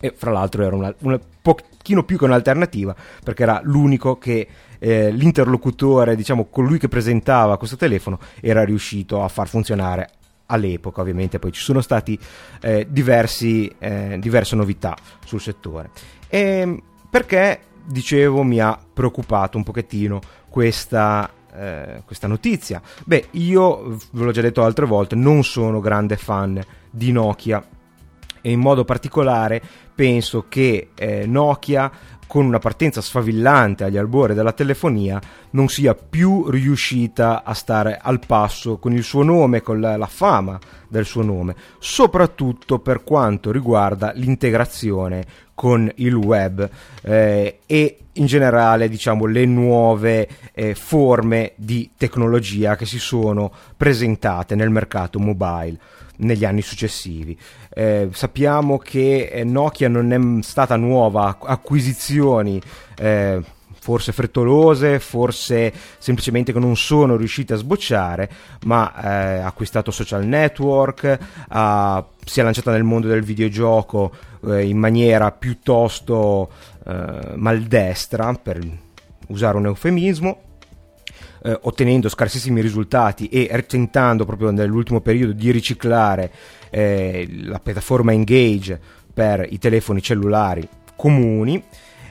E 0.00 0.14
fra 0.16 0.30
l'altro 0.30 0.64
era 0.64 0.74
una, 0.74 0.94
un 1.00 1.20
pochino 1.42 2.04
più 2.04 2.16
che 2.16 2.24
un'alternativa, 2.24 2.94
perché 3.22 3.42
era 3.42 3.60
l'unico 3.62 4.16
che 4.16 4.48
eh, 4.78 5.10
l'interlocutore, 5.10 6.16
diciamo 6.16 6.46
colui 6.46 6.78
che 6.78 6.88
presentava 6.88 7.58
questo 7.58 7.76
telefono, 7.76 8.18
era 8.40 8.64
riuscito 8.64 9.22
a 9.22 9.28
far 9.28 9.46
funzionare 9.46 10.08
all'epoca 10.50 11.00
ovviamente 11.00 11.38
poi 11.38 11.52
ci 11.52 11.62
sono 11.62 11.80
stati 11.80 12.18
eh, 12.60 12.86
eh, 12.90 14.18
diverse 14.18 14.56
novità 14.56 14.96
sul 15.24 15.40
settore. 15.40 15.90
E 16.28 16.38
ehm, 16.38 16.82
perché, 17.08 17.60
dicevo, 17.84 18.42
mi 18.42 18.60
ha 18.60 18.78
preoccupato 18.92 19.56
un 19.56 19.64
pochettino 19.64 20.20
questa, 20.48 21.28
eh, 21.52 22.02
questa 22.04 22.28
notizia? 22.28 22.80
Beh, 23.04 23.28
io, 23.32 23.96
ve 24.12 24.24
l'ho 24.24 24.30
già 24.30 24.42
detto 24.42 24.62
altre 24.62 24.86
volte, 24.86 25.14
non 25.16 25.42
sono 25.42 25.80
grande 25.80 26.16
fan 26.16 26.60
di 26.90 27.10
Nokia 27.10 27.64
e 28.40 28.50
in 28.50 28.60
modo 28.60 28.84
particolare 28.84 29.62
penso 29.94 30.46
che 30.48 30.90
eh, 30.94 31.26
Nokia 31.26 31.90
con 32.30 32.44
una 32.44 32.60
partenza 32.60 33.00
sfavillante 33.00 33.82
agli 33.82 33.96
albori 33.96 34.34
della 34.34 34.52
telefonia, 34.52 35.20
non 35.50 35.66
sia 35.66 35.96
più 35.96 36.48
riuscita 36.48 37.42
a 37.42 37.54
stare 37.54 37.98
al 38.00 38.20
passo 38.24 38.78
con 38.78 38.92
il 38.92 39.02
suo 39.02 39.24
nome, 39.24 39.62
con 39.62 39.80
la, 39.80 39.96
la 39.96 40.06
fama 40.06 40.56
del 40.86 41.04
suo 41.04 41.24
nome, 41.24 41.56
soprattutto 41.80 42.78
per 42.78 43.02
quanto 43.02 43.50
riguarda 43.50 44.12
l'integrazione 44.14 45.26
con 45.56 45.90
il 45.96 46.14
web 46.14 46.70
eh, 47.02 47.58
e 47.66 47.98
in 48.12 48.26
generale 48.26 48.88
diciamo 48.88 49.26
le 49.26 49.44
nuove 49.44 50.28
eh, 50.52 50.76
forme 50.76 51.54
di 51.56 51.90
tecnologia 51.96 52.76
che 52.76 52.86
si 52.86 53.00
sono 53.00 53.52
presentate 53.76 54.54
nel 54.54 54.70
mercato 54.70 55.18
mobile 55.18 55.78
negli 56.20 56.44
anni 56.44 56.62
successivi. 56.62 57.38
Eh, 57.68 58.08
sappiamo 58.12 58.78
che 58.78 59.30
eh, 59.32 59.44
Nokia 59.44 59.88
non 59.88 60.12
è 60.12 60.42
stata 60.42 60.76
nuova, 60.76 61.38
acquisizioni 61.40 62.60
eh, 62.96 63.42
forse 63.80 64.12
frettolose, 64.12 65.00
forse 65.00 65.72
semplicemente 65.98 66.52
che 66.52 66.58
non 66.58 66.76
sono 66.76 67.16
riuscite 67.16 67.54
a 67.54 67.56
sbocciare, 67.56 68.30
ma 68.64 68.94
eh, 68.94 69.40
ha 69.40 69.46
acquistato 69.46 69.90
social 69.90 70.24
network, 70.24 71.18
ha, 71.48 72.06
si 72.24 72.40
è 72.40 72.42
lanciata 72.42 72.70
nel 72.70 72.84
mondo 72.84 73.08
del 73.08 73.22
videogioco 73.22 74.12
eh, 74.46 74.68
in 74.68 74.76
maniera 74.76 75.32
piuttosto 75.32 76.50
eh, 76.86 77.32
maldestra, 77.36 78.34
per 78.34 78.60
usare 79.28 79.56
un 79.56 79.66
eufemismo, 79.66 80.42
eh, 81.42 81.58
ottenendo 81.62 82.08
scarsissimi 82.08 82.60
risultati 82.60 83.28
e 83.28 83.64
tentando 83.66 84.24
proprio 84.24 84.50
nell'ultimo 84.50 85.00
periodo 85.00 85.32
di 85.32 85.50
riciclare 85.50 86.30
eh, 86.70 87.28
la 87.44 87.58
piattaforma 87.58 88.12
Engage 88.12 88.78
per 89.12 89.46
i 89.48 89.58
telefoni 89.58 90.02
cellulari 90.02 90.66
comuni 90.96 91.62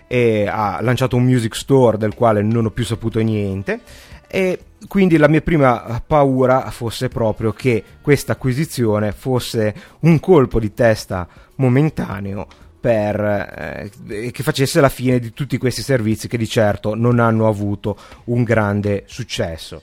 e 0.07 0.47
ha 0.47 0.79
lanciato 0.81 1.15
un 1.15 1.23
music 1.23 1.55
store 1.55 1.97
del 1.97 2.15
quale 2.15 2.41
non 2.41 2.65
ho 2.65 2.71
più 2.71 2.83
saputo 2.83 3.19
niente. 3.19 3.79
E 4.27 4.59
quindi 4.87 5.17
la 5.17 5.27
mia 5.27 5.41
prima 5.41 6.01
paura 6.05 6.69
fosse 6.71 7.09
proprio 7.09 7.51
che 7.51 7.83
questa 8.01 8.33
acquisizione 8.33 9.11
fosse 9.11 9.73
un 10.01 10.19
colpo 10.19 10.59
di 10.59 10.73
testa 10.73 11.27
momentaneo 11.55 12.47
per, 12.79 13.89
eh, 14.07 14.31
che 14.31 14.43
facesse 14.43 14.79
la 14.79 14.89
fine 14.89 15.19
di 15.19 15.33
tutti 15.33 15.57
questi 15.57 15.81
servizi 15.81 16.27
che 16.27 16.37
di 16.37 16.47
certo 16.47 16.95
non 16.95 17.19
hanno 17.19 17.47
avuto 17.47 17.97
un 18.25 18.43
grande 18.43 19.03
successo. 19.07 19.81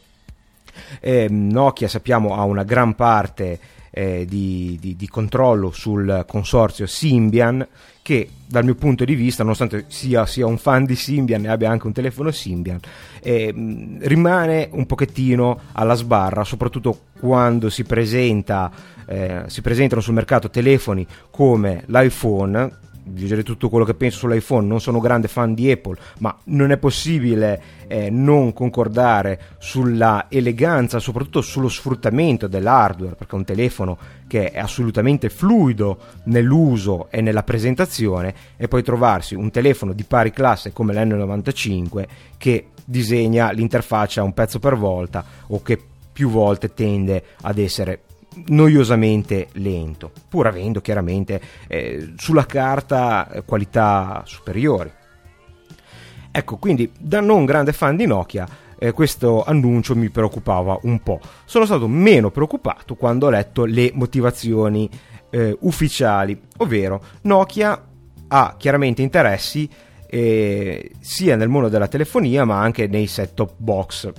Eh, 1.01 1.27
Nokia 1.29 1.89
sappiamo 1.89 2.35
ha 2.35 2.43
una 2.45 2.63
gran 2.63 2.95
parte 2.95 3.59
eh, 3.99 4.27
di, 4.29 4.77
di, 4.79 4.95
di, 4.95 5.09
controllo 5.09 5.71
sul 5.71 6.27
consorzio 6.29 6.87
Symbian 6.87 7.67
che 8.03 8.29
dal 8.47 8.63
mio 8.63 8.75
punto 8.75 9.07
di 9.07 9.15
vista, 9.15 9.43
nonostante 9.43 9.87
sia, 9.89 10.27
sia 10.27 10.45
un 10.45 10.59
fan 10.59 10.85
di 10.85 10.95
Symbian 10.95 11.47
e 11.47 11.49
abbia 11.49 11.71
anche 11.71 11.87
un 11.87 11.95
telefono 11.95 12.31
Symbian, 12.31 12.79
eh, 13.23 13.55
rimane 14.01 14.69
un 14.73 14.85
pochettino 14.85 15.61
alla 15.73 15.95
sbarra, 15.95 16.45
soprattutto 16.45 17.05
quando 17.19 17.71
si, 17.71 17.85
presenta, 17.85 18.71
eh, 19.07 19.45
si 19.47 19.63
presentano 19.63 20.03
sul 20.03 20.13
mercato 20.13 20.51
telefoni 20.51 21.07
come 21.31 21.85
l'iPhone, 21.87 22.71
dire 23.07 23.43
tutto 23.43 23.69
quello 23.69 23.85
che 23.85 23.95
penso 23.95 24.19
sull'iPhone, 24.19 24.67
non 24.67 24.81
sono 24.81 24.99
grande 24.99 25.29
fan 25.29 25.55
di 25.55 25.71
Apple, 25.71 25.97
ma 26.19 26.37
non 26.45 26.73
è 26.73 26.77
possibile 26.77 27.63
eh, 27.87 28.11
non 28.11 28.53
concordare 28.53 29.41
sulla 29.59 30.27
eleganza, 30.29 30.99
soprattutto 30.99 31.41
sullo 31.41 31.69
sfruttamento 31.69 32.49
dell'hardware, 32.49 33.15
perché 33.15 33.35
è 33.35 33.39
un 33.39 33.45
telefono 33.45 33.99
che 34.27 34.51
è 34.51 34.59
assolutamente 34.59 35.29
fluido 35.29 35.99
nell'uso 36.25 37.09
e 37.11 37.21
nella 37.21 37.45
presentazione, 37.45 38.35
e 38.57 38.67
poi 38.67 38.83
trovarsi 38.83 39.35
un 39.35 39.51
telefono 39.51 39.93
di 39.93 40.05
pari 40.05 40.33
classe 40.33 40.73
come 40.73 40.93
l'N95 40.93 42.05
che 42.37 42.69
disegna 42.85 43.51
l'interfaccia 43.51 44.23
un 44.23 44.33
pezzo 44.33 44.59
per 44.59 44.77
volta 44.77 45.25
o 45.49 45.63
che 45.63 45.79
più 46.13 46.31
volte 46.31 46.73
tende 46.73 47.23
ad 47.43 47.59
essere 47.59 48.01
noiosamente 48.47 49.49
lento, 49.53 50.11
pur 50.29 50.47
avendo 50.47 50.81
chiaramente 50.81 51.41
eh, 51.67 52.13
sulla 52.17 52.47
carta 52.47 53.31
eh, 53.31 53.45
qualità 53.45 54.23
superiori. 54.27 54.91
Ecco, 56.31 56.57
quindi 56.59 56.91
da 56.99 57.21
non 57.21 57.45
grande 57.45 57.73
fan 57.73 57.97
di 57.97 58.07
Nokia, 58.07 58.47
eh, 58.79 58.93
questo 58.93 59.43
annuncio 59.45 59.97
mi 59.97 60.11
preoccupava 60.11 60.79
un 60.83 61.01
po'. 61.03 61.21
Sono 61.45 61.65
stato 61.65 61.89
meno 61.89 62.31
preoccupato 62.31 62.95
quando 62.95 63.27
ho 63.27 63.31
letto 63.31 63.65
le 63.65 63.91
motivazioni 63.95 64.89
eh, 65.31 65.57
ufficiali, 65.61 66.39
ovvero 66.59 67.03
Nokia 67.23 67.85
ha 68.29 68.55
chiaramente 68.59 69.03
interessi 69.03 69.69
eh, 70.09 70.93
sia 71.01 71.37
nel 71.37 71.49
mondo 71.49 71.69
della 71.69 71.89
telefonia 71.89 72.45
ma 72.45 72.61
anche 72.61 72.87
nei 72.87 73.07
set-top 73.07 73.55
box 73.57 74.13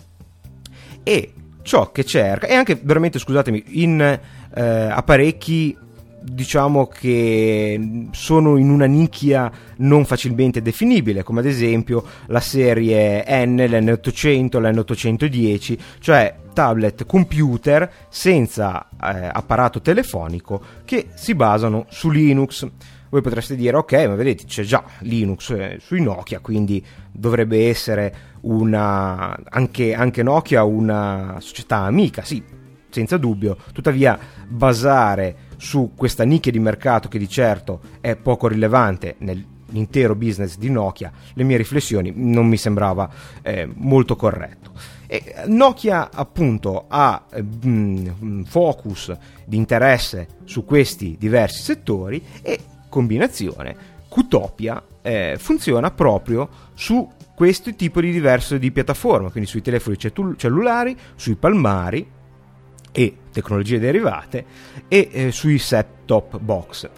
e 1.03 1.33
ciò 1.67 1.91
che 1.91 2.05
cerca, 2.05 2.47
e 2.47 2.53
anche 2.53 2.79
veramente 2.81 3.19
scusatemi, 3.19 3.63
in 3.67 3.99
eh, 4.01 4.61
apparecchi 4.61 5.77
diciamo 6.19 6.87
che 6.87 8.07
sono 8.11 8.57
in 8.57 8.69
una 8.69 8.85
nicchia 8.85 9.51
non 9.77 10.05
facilmente 10.05 10.61
definibile, 10.61 11.23
come 11.23 11.41
ad 11.41 11.45
esempio 11.45 12.03
la 12.27 12.39
serie 12.39 13.23
N, 13.45 13.55
l'N800, 13.57 14.59
l'N810, 14.59 15.77
cioè 15.99 16.35
tablet 16.53 17.05
computer 17.05 17.89
senza 18.09 18.87
eh, 18.89 19.29
apparato 19.31 19.81
telefonico 19.81 20.61
che 20.85 21.09
si 21.15 21.35
basano 21.35 21.85
su 21.89 22.09
Linux. 22.09 22.67
Voi 23.09 23.21
potreste 23.21 23.55
dire, 23.55 23.77
ok, 23.77 23.93
ma 24.07 24.15
vedete, 24.15 24.45
c'è 24.45 24.63
già 24.63 24.83
Linux 24.99 25.49
eh, 25.51 25.77
sui 25.79 26.01
Nokia, 26.01 26.39
quindi 26.39 26.83
dovrebbe 27.11 27.69
essere 27.69 28.36
una, 28.47 29.37
anche, 29.49 29.93
anche 29.93 30.23
Nokia 30.23 30.63
una 30.63 31.37
società 31.39 31.77
amica, 31.79 32.23
sì, 32.23 32.43
senza 32.89 33.17
dubbio. 33.17 33.57
Tuttavia, 33.73 34.17
basare 34.47 35.45
su 35.57 35.91
questa 35.95 36.23
nicchia 36.23 36.51
di 36.51 36.59
mercato 36.59 37.07
che 37.09 37.17
di 37.17 37.27
certo 37.27 37.81
è 37.99 38.15
poco 38.15 38.47
rilevante 38.47 39.15
nell'intero 39.19 40.15
business 40.15 40.57
di 40.57 40.69
Nokia, 40.69 41.11
le 41.33 41.43
mie 41.43 41.57
riflessioni 41.57 42.13
non 42.15 42.47
mi 42.47 42.57
sembrava 42.57 43.09
eh, 43.41 43.69
molto 43.73 44.15
corretto. 44.15 44.71
E 45.07 45.35
Nokia 45.45 46.09
appunto 46.11 46.85
ha 46.87 47.25
eh, 47.31 47.41
mh, 47.41 48.43
focus 48.43 49.15
di 49.45 49.57
interesse 49.57 50.27
su 50.43 50.65
questi 50.65 51.15
diversi 51.17 51.63
settori 51.63 52.23
e 52.41 52.59
combinazione, 52.89 53.95
Qtopia 54.09 54.81
eh, 55.01 55.35
funziona 55.37 55.91
proprio 55.91 56.49
su 56.73 57.07
questo 57.37 57.75
tipo 57.75 58.01
di 58.01 58.11
diverso 58.11 58.57
di 58.57 58.71
piattaforma, 58.71 59.29
quindi 59.29 59.47
sui 59.47 59.61
telefoni 59.61 59.95
cellulari, 59.95 60.97
sui 61.13 61.35
palmari 61.35 62.03
e 62.91 63.17
tecnologie 63.31 63.77
derivate 63.77 64.45
e 64.87 65.07
eh, 65.11 65.31
sui 65.31 65.59
set-top 65.59 66.39
box. 66.39 66.89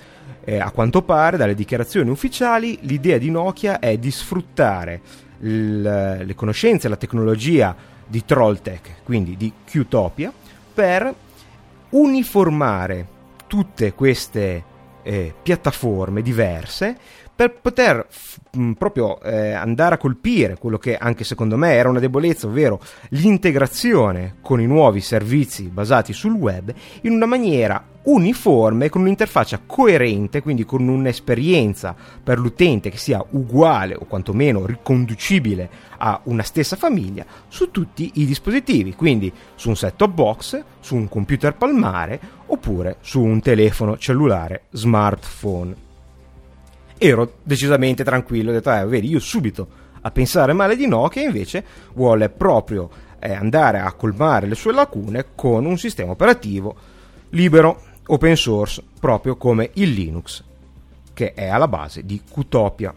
Eh, 0.45 0.57
a 0.57 0.71
quanto 0.71 1.01
pare, 1.01 1.35
dalle 1.35 1.55
dichiarazioni 1.55 2.09
ufficiali, 2.09 2.79
l'idea 2.83 3.17
di 3.17 3.29
Nokia 3.29 3.79
è 3.79 3.97
di 3.97 4.09
sfruttare 4.11 5.01
l- 5.39 6.23
le 6.23 6.35
conoscenze 6.35 6.87
la 6.87 6.95
tecnologia 6.95 7.75
di 8.07 8.23
Trolltech, 8.23 9.03
quindi 9.03 9.35
di 9.35 9.51
Qtopia, 9.65 10.31
per 10.73 11.13
uniformare 11.89 13.07
tutte 13.45 13.91
queste 13.91 14.63
eh, 15.03 15.33
piattaforme 15.41 16.21
diverse 16.21 16.95
per 17.39 17.53
poter 17.61 18.05
f- 18.09 18.37
mh, 18.51 18.71
proprio 18.73 19.21
eh, 19.21 19.51
andare 19.53 19.95
a 19.95 19.97
colpire 19.97 20.57
quello 20.57 20.77
che 20.77 20.97
anche 20.97 21.23
secondo 21.23 21.55
me 21.55 21.71
era 21.71 21.87
una 21.87 21.99
debolezza, 21.99 22.47
ovvero 22.47 22.81
l'integrazione 23.11 24.35
con 24.41 24.59
i 24.59 24.65
nuovi 24.65 24.99
servizi 24.99 25.69
basati 25.69 26.11
sul 26.11 26.33
web 26.33 26.73
in 27.03 27.13
una 27.13 27.25
maniera 27.25 27.81
uniforme, 28.11 28.89
con 28.89 29.01
un'interfaccia 29.01 29.61
coerente, 29.65 30.41
quindi 30.41 30.65
con 30.65 30.87
un'esperienza 30.87 31.95
per 32.23 32.39
l'utente 32.39 32.89
che 32.89 32.97
sia 32.97 33.23
uguale 33.31 33.95
o 33.95 34.05
quantomeno 34.05 34.65
riconducibile 34.65 35.69
a 35.97 36.19
una 36.23 36.43
stessa 36.43 36.75
famiglia 36.75 37.25
su 37.47 37.71
tutti 37.71 38.11
i 38.15 38.25
dispositivi, 38.25 38.95
quindi 38.95 39.31
su 39.55 39.69
un 39.69 39.75
set-top 39.75 40.11
box, 40.11 40.63
su 40.79 40.95
un 40.95 41.07
computer 41.07 41.55
palmare 41.55 42.19
oppure 42.47 42.97
su 43.01 43.21
un 43.21 43.41
telefono 43.41 43.97
cellulare 43.97 44.63
smartphone. 44.71 45.87
Ero 46.97 47.33
decisamente 47.43 48.03
tranquillo, 48.03 48.49
ho 48.49 48.53
detto, 48.53 48.73
eh, 48.73 48.85
vedi, 48.85 49.09
io 49.09 49.19
subito 49.19 49.67
a 50.01 50.11
pensare 50.11 50.53
male 50.53 50.75
di 50.75 50.87
Nokia 50.87 51.23
invece 51.23 51.63
vuole 51.93 52.29
proprio 52.29 52.89
eh, 53.19 53.33
andare 53.33 53.79
a 53.79 53.91
colmare 53.93 54.47
le 54.47 54.55
sue 54.55 54.73
lacune 54.73 55.27
con 55.35 55.65
un 55.65 55.77
sistema 55.77 56.11
operativo 56.11 56.97
libero, 57.31 57.81
open 58.09 58.35
source, 58.35 58.81
proprio 58.99 59.35
come 59.35 59.71
il 59.73 59.91
Linux, 59.91 60.43
che 61.13 61.33
è 61.33 61.47
alla 61.47 61.67
base 61.67 62.05
di 62.05 62.21
Qtopia. 62.29 62.93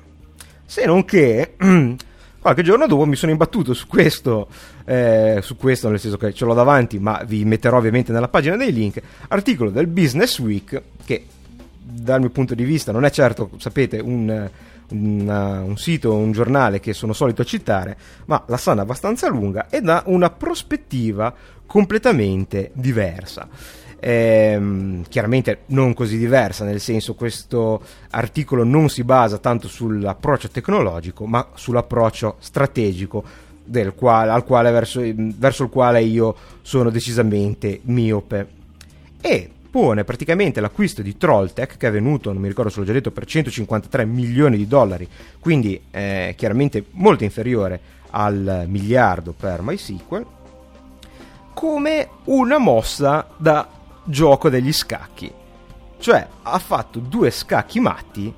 Se 0.65 0.85
non 0.85 1.05
che 1.05 1.55
qualche 2.41 2.63
giorno 2.63 2.87
dopo 2.87 3.05
mi 3.07 3.17
sono 3.17 3.33
imbattuto 3.33 3.75
su 3.75 3.87
questo, 3.87 4.49
eh, 4.85 5.39
su 5.43 5.57
questo, 5.57 5.89
nel 5.89 6.01
senso 6.01 6.17
che 6.17 6.33
ce 6.33 6.45
l'ho 6.45 6.55
davanti, 6.55 6.99
ma 6.99 7.23
vi 7.27 7.45
metterò 7.45 7.79
ovviamente 7.79 8.13
nella 8.13 8.29
pagina 8.29 8.57
dei 8.57 8.73
link, 8.73 9.01
articolo 9.29 9.71
del 9.71 9.87
Business 9.87 10.39
Week 10.39 10.83
che 11.05 11.27
dal 11.83 12.21
mio 12.21 12.31
punto 12.31 12.55
di 12.55 12.65
vista 12.65 12.91
non 12.91 13.05
è 13.05 13.11
certo, 13.11 13.51
sapete, 13.59 13.99
un, 13.99 14.49
un, 14.89 15.29
un 15.67 15.77
sito, 15.77 16.15
un 16.15 16.33
giornale 16.33 16.81
che 16.81 16.93
sono 16.95 17.13
solito 17.13 17.45
citare, 17.45 17.97
ma 18.27 18.43
la 18.47 18.57
sanno 18.57 18.81
abbastanza 18.81 19.29
lunga 19.29 19.69
e 19.69 19.81
dà 19.81 20.03
una 20.07 20.31
prospettiva 20.31 21.35
completamente 21.67 22.71
diversa. 22.75 23.49
Ehm, 24.05 25.05
chiaramente 25.09 25.61
non 25.67 25.95
così 25.95 26.19
diversa, 26.19 26.65
nel 26.65 26.81
senso 26.81 27.15
questo 27.15 27.81
articolo 28.11 28.65
non 28.65 28.89
si 28.89 29.05
basa 29.05 29.39
tanto 29.39 29.69
sull'approccio 29.69 30.49
tecnologico, 30.49 31.25
ma 31.25 31.47
sull'approccio 31.55 32.35
strategico 32.41 33.23
quale, 33.95 34.33
al 34.33 34.45
quale, 34.45 34.73
verso, 34.73 35.01
verso 35.15 35.63
il 35.63 35.69
quale 35.69 36.03
io 36.03 36.35
sono 36.63 36.91
decisamente 36.91 37.79
miope. 37.85 38.49
E 39.21 39.49
pone 39.71 40.03
praticamente 40.03 40.61
l'acquisto 40.61 41.01
di 41.01 41.17
Trolltech 41.17 41.77
che 41.77 41.87
è 41.87 41.93
venuto, 41.93 42.33
non 42.33 42.43
mi 42.43 42.49
ricordo 42.49 42.73
se 42.73 42.81
l'ho 42.81 42.87
già 42.87 42.93
detto, 42.93 43.13
per 43.13 43.25
153 43.25 44.05
milioni 44.05 44.57
di 44.57 44.67
dollari, 44.67 45.09
quindi 45.39 45.81
eh, 45.93 46.35
chiaramente 46.37 46.87
molto 46.91 47.23
inferiore 47.23 47.81
al 48.11 48.65
miliardo 48.67 49.33
per 49.33 49.63
MySQL, 49.63 50.27
come 51.55 52.09
una 52.25 52.59
mossa 52.59 53.29
da 53.37 53.81
gioco 54.05 54.49
degli 54.49 54.73
scacchi. 54.73 55.33
Cioè 55.99 56.27
ha 56.43 56.59
fatto 56.59 56.99
due 56.99 57.31
scacchi 57.31 57.81
matti 57.81 58.33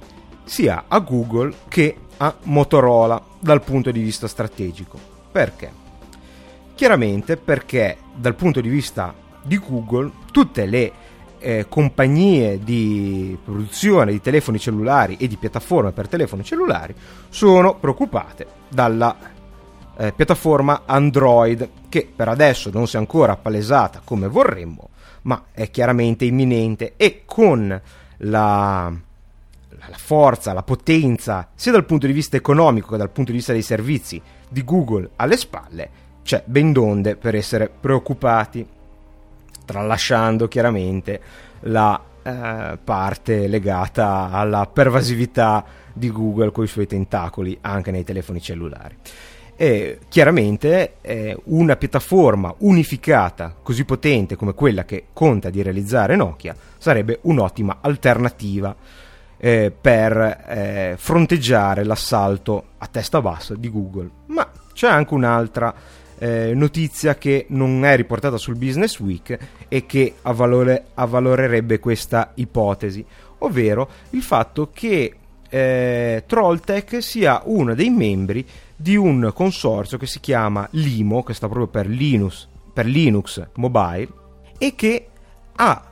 sia 0.44 0.85
a 0.88 0.98
Google 0.98 1.55
che 1.68 1.96
a 2.18 2.35
Motorola 2.42 3.22
dal 3.38 3.62
punto 3.62 3.90
di 3.90 4.00
vista 4.00 4.29
strategico. 4.29 4.98
Perché? 5.33 5.72
Chiaramente 6.74 7.37
perché 7.37 7.98
dal 8.14 8.35
punto 8.35 8.61
di 8.61 8.68
vista 8.68 9.14
di 9.42 9.59
Google 9.59 10.11
tutte 10.31 10.66
le 10.66 10.92
eh, 11.38 11.66
compagnie 11.68 12.59
di 12.59 13.37
produzione 13.42 14.12
di 14.12 14.20
telefoni 14.20 14.59
cellulari 14.59 15.16
e 15.18 15.27
di 15.29 15.37
piattaforme 15.37 15.92
per 15.92 16.09
telefoni 16.09 16.42
cellulari 16.42 16.94
sono 17.29 17.74
preoccupate 17.74 18.46
dalla 18.68 19.14
eh, 19.96 20.12
piattaforma 20.12 20.83
Android 20.87 21.68
che 21.88 22.11
per 22.14 22.29
adesso 22.29 22.70
non 22.72 22.87
si 22.87 22.96
è 22.96 22.98
ancora 22.98 23.37
palesata 23.37 24.00
come 24.03 24.27
vorremmo 24.27 24.88
ma 25.24 25.44
è 25.52 25.70
chiaramente 25.70 26.24
imminente 26.24 26.94
e 26.96 27.22
con 27.24 27.80
la, 28.18 28.92
la 29.68 29.96
forza, 29.96 30.52
la 30.52 30.62
potenza, 30.62 31.48
sia 31.54 31.72
dal 31.72 31.84
punto 31.84 32.06
di 32.06 32.12
vista 32.12 32.37
economico 32.37 32.90
che 32.90 32.96
dal 32.96 33.10
punto 33.10 33.30
di 33.30 33.37
vista 33.37 33.52
dei 33.52 33.62
servizi 33.62 34.20
di 34.48 34.64
Google 34.64 35.10
alle 35.16 35.37
spalle, 35.37 35.90
c'è 36.22 36.42
ben 36.46 36.72
donde 36.72 37.16
per 37.16 37.34
essere 37.34 37.68
preoccupati, 37.68 38.66
tralasciando 39.64 40.48
chiaramente 40.48 41.20
la 41.60 42.00
eh, 42.22 42.78
parte 42.82 43.48
legata 43.48 44.30
alla 44.30 44.66
pervasività 44.66 45.64
di 45.92 46.10
Google 46.10 46.50
con 46.50 46.64
i 46.64 46.68
suoi 46.68 46.87
tentacoli 46.87 47.56
anche 47.60 47.90
nei 47.90 48.04
telefoni 48.04 48.40
cellulari. 48.40 48.96
E 49.56 50.00
chiaramente 50.08 50.94
eh, 51.00 51.36
una 51.44 51.76
piattaforma 51.76 52.54
unificata 52.58 53.54
così 53.62 53.84
potente 53.84 54.36
come 54.36 54.52
quella 54.52 54.84
che 54.84 55.06
conta 55.12 55.48
di 55.50 55.62
realizzare 55.62 56.16
Nokia 56.16 56.56
sarebbe 56.76 57.20
un'ottima 57.22 57.78
alternativa 57.80 58.74
eh, 59.36 59.72
per 59.78 60.44
eh, 60.48 60.94
fronteggiare 60.96 61.84
l'assalto 61.84 62.64
a 62.78 62.86
testa 62.86 63.20
bassa 63.20 63.54
di 63.54 63.70
Google. 63.70 64.10
Ma 64.26 64.50
c'è 64.72 64.88
anche 64.88 65.14
un'altra 65.14 65.74
eh, 66.18 66.52
notizia 66.54 67.16
che 67.16 67.46
non 67.50 67.84
è 67.84 67.96
riportata 67.96 68.36
sul 68.36 68.56
Business 68.56 68.98
Week 68.98 69.38
e 69.68 69.86
che 69.86 70.14
avvalore, 70.22 70.86
avvalorerebbe 70.94 71.78
questa 71.78 72.32
ipotesi, 72.34 73.04
ovvero 73.38 73.88
il 74.10 74.22
fatto 74.22 74.70
che 74.72 75.14
eh, 75.48 76.24
Trolltech 76.26 77.02
sia 77.02 77.42
uno 77.44 77.74
dei 77.74 77.90
membri 77.90 78.46
di 78.85 78.97
un 78.97 79.31
consorzio 79.33 79.97
che 79.97 80.05
si 80.05 80.20
chiama 80.20 80.68
Limo, 80.73 81.23
che 81.23 81.33
sta 81.33 81.49
proprio 81.49 81.68
per 81.68 81.87
Linux, 81.87 82.47
per 82.70 82.85
Linux 82.85 83.42
Mobile, 83.55 84.09
e 84.59 84.75
che 84.75 85.09
ha 85.57 85.85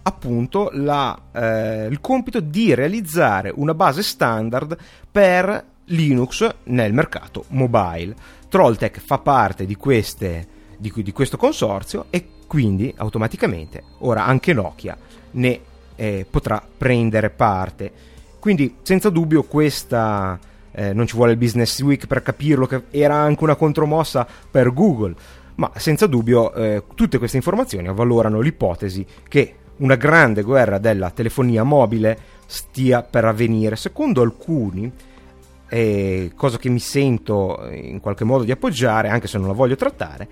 appunto 0.00 0.70
la, 0.72 1.22
eh, 1.32 1.86
il 1.90 2.00
compito 2.00 2.38
di 2.38 2.72
realizzare 2.72 3.52
una 3.52 3.74
base 3.74 4.04
standard 4.04 4.76
per 5.10 5.64
Linux 5.86 6.48
nel 6.66 6.92
mercato 6.92 7.46
mobile. 7.48 8.14
Trolltech 8.48 9.00
fa 9.00 9.18
parte 9.18 9.66
di, 9.66 9.74
queste, 9.74 10.46
di, 10.78 10.92
di 10.94 11.10
questo 11.10 11.36
consorzio 11.36 12.06
e 12.10 12.28
quindi 12.46 12.94
automaticamente 12.96 13.82
ora 13.98 14.24
anche 14.24 14.52
Nokia 14.52 14.96
ne 15.32 15.60
eh, 15.96 16.24
potrà 16.30 16.62
prendere 16.78 17.30
parte. 17.30 17.92
Quindi 18.38 18.76
senza 18.82 19.10
dubbio 19.10 19.42
questa 19.42 20.38
eh, 20.76 20.92
non 20.92 21.06
ci 21.06 21.16
vuole 21.16 21.32
il 21.32 21.38
Business 21.38 21.80
Week 21.80 22.06
per 22.06 22.22
capirlo 22.22 22.66
che 22.66 22.82
era 22.90 23.14
anche 23.14 23.42
una 23.42 23.56
contromossa 23.56 24.26
per 24.50 24.74
Google, 24.74 25.14
ma 25.54 25.72
senza 25.76 26.06
dubbio 26.06 26.52
eh, 26.52 26.82
tutte 26.94 27.16
queste 27.16 27.38
informazioni 27.38 27.88
avvalorano 27.88 28.40
l'ipotesi 28.40 29.04
che 29.26 29.54
una 29.78 29.94
grande 29.94 30.42
guerra 30.42 30.76
della 30.76 31.10
telefonia 31.10 31.62
mobile 31.62 32.18
stia 32.44 33.02
per 33.02 33.24
avvenire. 33.24 33.76
Secondo 33.76 34.20
alcuni, 34.20 34.92
eh, 35.68 36.32
cosa 36.34 36.58
che 36.58 36.68
mi 36.68 36.78
sento 36.78 37.68
in 37.70 38.00
qualche 38.00 38.24
modo 38.24 38.44
di 38.44 38.50
appoggiare, 38.50 39.08
anche 39.08 39.26
se 39.26 39.38
non 39.38 39.48
la 39.48 39.52
voglio 39.52 39.76
trattare, 39.76 40.28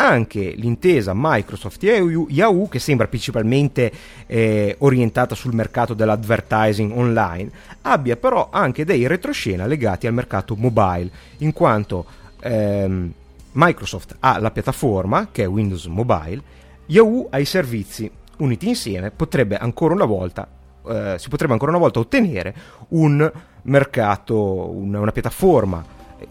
anche 0.00 0.52
l'intesa 0.56 1.12
Microsoft 1.14 1.82
Yahoo, 1.82 2.68
che 2.68 2.78
sembra 2.78 3.08
principalmente 3.08 3.90
eh, 4.26 4.76
orientata 4.78 5.34
sul 5.34 5.54
mercato 5.54 5.94
dell'advertising 5.94 6.92
online, 6.96 7.50
abbia 7.82 8.16
però 8.16 8.48
anche 8.52 8.84
dei 8.84 9.06
retroscena 9.06 9.66
legati 9.66 10.06
al 10.06 10.14
mercato 10.14 10.54
mobile, 10.54 11.10
in 11.38 11.52
quanto 11.52 12.04
ehm, 12.40 13.12
Microsoft 13.52 14.16
ha 14.20 14.38
la 14.38 14.52
piattaforma, 14.52 15.28
che 15.32 15.42
è 15.42 15.48
Windows 15.48 15.86
Mobile, 15.86 16.42
Yahoo 16.86 17.26
ha 17.30 17.38
i 17.38 17.44
servizi 17.44 18.10
uniti 18.38 18.68
insieme 18.68 19.10
potrebbe 19.10 19.56
ancora 19.56 19.94
una 19.94 20.04
volta 20.04 20.48
eh, 20.88 21.16
si 21.18 21.28
potrebbe 21.28 21.52
ancora 21.52 21.70
una 21.70 21.80
volta 21.80 21.98
ottenere 21.98 22.54
un 22.88 23.30
mercato, 23.68 24.70
una, 24.70 25.00
una 25.00 25.12
piattaforma 25.12 25.84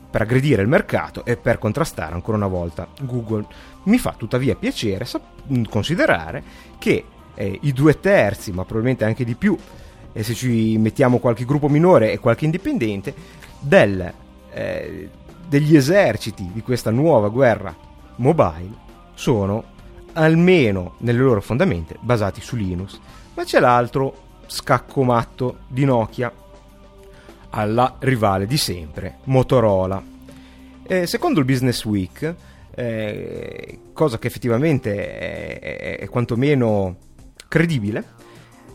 per 0.09 0.21
aggredire 0.21 0.61
il 0.61 0.67
mercato 0.67 1.23
e 1.23 1.37
per 1.37 1.59
contrastare 1.59 2.13
ancora 2.13 2.37
una 2.37 2.47
volta 2.47 2.87
Google. 3.01 3.45
Mi 3.83 3.97
fa 3.97 4.13
tuttavia 4.17 4.55
piacere 4.55 5.05
considerare 5.69 6.43
che 6.77 7.05
eh, 7.35 7.59
i 7.61 7.71
due 7.71 7.99
terzi, 7.99 8.51
ma 8.51 8.63
probabilmente 8.63 9.05
anche 9.05 9.23
di 9.23 9.35
più, 9.35 9.57
e 10.11 10.23
se 10.23 10.33
ci 10.33 10.77
mettiamo 10.77 11.19
qualche 11.19 11.45
gruppo 11.45 11.69
minore 11.69 12.11
e 12.11 12.19
qualche 12.19 12.45
indipendente, 12.45 13.13
del, 13.59 14.13
eh, 14.51 15.09
degli 15.47 15.75
eserciti 15.75 16.49
di 16.51 16.61
questa 16.61 16.91
nuova 16.91 17.29
guerra 17.29 17.75
mobile 18.17 18.85
sono 19.13 19.75
almeno 20.13 20.95
nelle 20.99 21.19
loro 21.19 21.41
fondamenta 21.41 21.95
basati 21.99 22.41
su 22.41 22.55
Linux. 22.55 22.99
Ma 23.35 23.43
c'è 23.43 23.59
l'altro 23.59 24.25
scacco 24.47 25.03
matto 25.03 25.59
di 25.67 25.85
Nokia 25.85 26.31
alla 27.49 27.95
rivale 27.99 28.45
di 28.45 28.57
sempre, 28.57 29.17
Motorola. 29.25 30.01
Eh, 30.83 31.05
secondo 31.05 31.39
il 31.39 31.45
Business 31.45 31.83
Week, 31.85 32.35
eh, 32.75 33.79
cosa 33.93 34.19
che 34.19 34.27
effettivamente 34.27 35.17
è, 35.17 35.59
è, 35.59 35.99
è 35.99 36.09
quantomeno 36.09 36.95
credibile, 37.47 38.15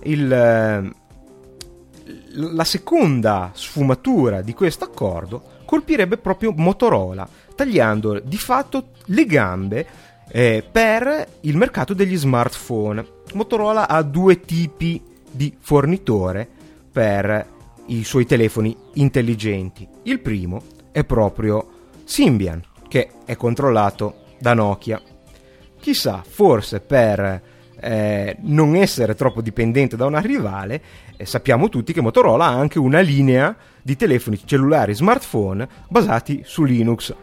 il, 0.05 0.33
eh, 0.33 0.93
la 2.35 2.65
seconda 2.65 3.51
sfumatura 3.55 4.43
di 4.43 4.55
questo 4.55 4.85
accordo 4.85 5.61
colpirebbe 5.65 6.19
proprio 6.19 6.53
Motorola, 6.55 7.29
tagliando 7.55 8.21
di 8.21 8.37
fatto 8.37 8.91
le 9.07 9.25
gambe 9.25 9.87
eh, 10.29 10.65
per 10.71 11.27
il 11.41 11.57
mercato 11.57 11.95
degli 11.95 12.17
smartphone. 12.17 13.07
Motorola 13.35 13.89
ha 13.89 14.03
due 14.03 14.41
tipi 14.41 15.03
di 15.31 15.55
fornitore 15.59 16.49
per 16.91 17.47
i 17.93 18.05
suoi 18.05 18.27
telefoni 18.27 18.77
intelligenti. 18.95 19.87
Il 20.05 20.21
primo 20.21 20.63
è 20.91 21.05
proprio 21.05 21.91
Symbian, 22.05 22.63
che 22.89 23.11
è 23.25 23.37
controllato 23.37 24.25
da 24.39 24.55
Nokia. 24.55 25.01
Chissà, 25.79 26.23
forse 26.27 26.81
per 26.81 27.43
eh, 27.81 28.37
non 28.41 28.75
essere 28.77 29.15
troppo 29.15 29.41
dipendente 29.41 29.97
da 29.97 30.07
una 30.07 30.21
rivale, 30.21 30.83
eh, 31.17 31.27
sappiamo 31.27 31.69
tutti 31.69 31.93
che 31.93 32.01
Motorola 32.01 32.47
ha 32.47 32.59
anche 32.59 32.79
una 32.79 33.01
linea 33.01 33.57
di 33.83 33.97
telefoni 33.97 34.41
cellulari 34.45 34.95
smartphone 34.95 35.69
basati 35.89 36.43
su 36.45 36.63
Linux 36.65 37.15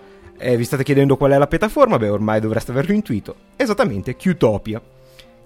eh, 0.41 0.55
vi 0.55 0.63
state 0.63 0.83
chiedendo 0.83 1.17
qual 1.17 1.31
è 1.31 1.37
la 1.37 1.47
piattaforma? 1.47 1.97
Beh, 1.97 2.09
ormai 2.09 2.39
dovreste 2.39 2.71
averlo 2.71 2.93
intuito. 2.93 3.35
Esattamente 3.57 4.15
Qtopia, 4.15 4.81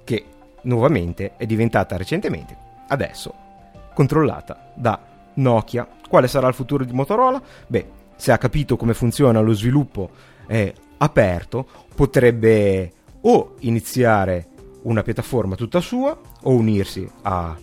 che 0.04 0.26
nuovamente 0.62 1.34
è 1.36 1.48
diventata 1.48 1.98
recentemente, 1.98 2.56
adesso, 2.88 3.34
controllata 3.96 4.72
da 4.76 5.13
Nokia. 5.36 5.88
Quale 6.08 6.28
sarà 6.28 6.48
il 6.48 6.54
futuro 6.54 6.84
di 6.84 6.94
Motorola? 6.94 7.42
Beh, 7.68 7.88
se 8.16 8.32
ha 8.32 8.38
capito 8.38 8.78
come 8.78 8.94
funziona 8.94 9.40
lo 9.40 9.54
sviluppo 9.54 10.10
eh, 10.48 10.74
aperto, 10.98 11.68
potrebbe 11.96 12.92
o 13.22 13.56
iniziare 13.60 14.48
una 14.84 15.02
piattaforma 15.02 15.56
tutta 15.56 15.80
sua 15.80 16.18
o 16.42 16.52
unirsi 16.52 17.10
a 17.24 17.58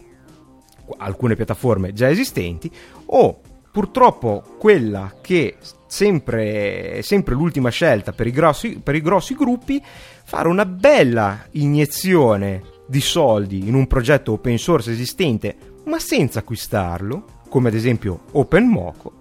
alcune 0.98 1.36
piattaforme 1.36 1.92
già 1.92 2.08
esistenti 2.08 2.70
o 3.06 3.40
purtroppo 3.70 4.42
quella 4.58 5.14
che 5.20 5.56
sempre, 5.86 7.00
sempre 7.02 7.34
l'ultima 7.34 7.70
scelta 7.70 8.12
per 8.12 8.26
i, 8.26 8.30
grossi, 8.30 8.80
per 8.82 8.94
i 8.94 9.00
grossi 9.00 9.34
gruppi, 9.34 9.82
fare 10.24 10.48
una 10.48 10.66
bella 10.66 11.46
iniezione 11.52 12.62
di 12.86 13.00
soldi 13.00 13.68
in 13.68 13.74
un 13.74 13.86
progetto 13.86 14.32
open 14.32 14.58
source 14.58 14.90
esistente, 14.90 15.56
ma 15.84 15.98
senza 15.98 16.40
acquistarlo, 16.40 17.24
come 17.50 17.68
ad 17.68 17.74
esempio 17.74 18.20
OpenMoco, 18.30 19.12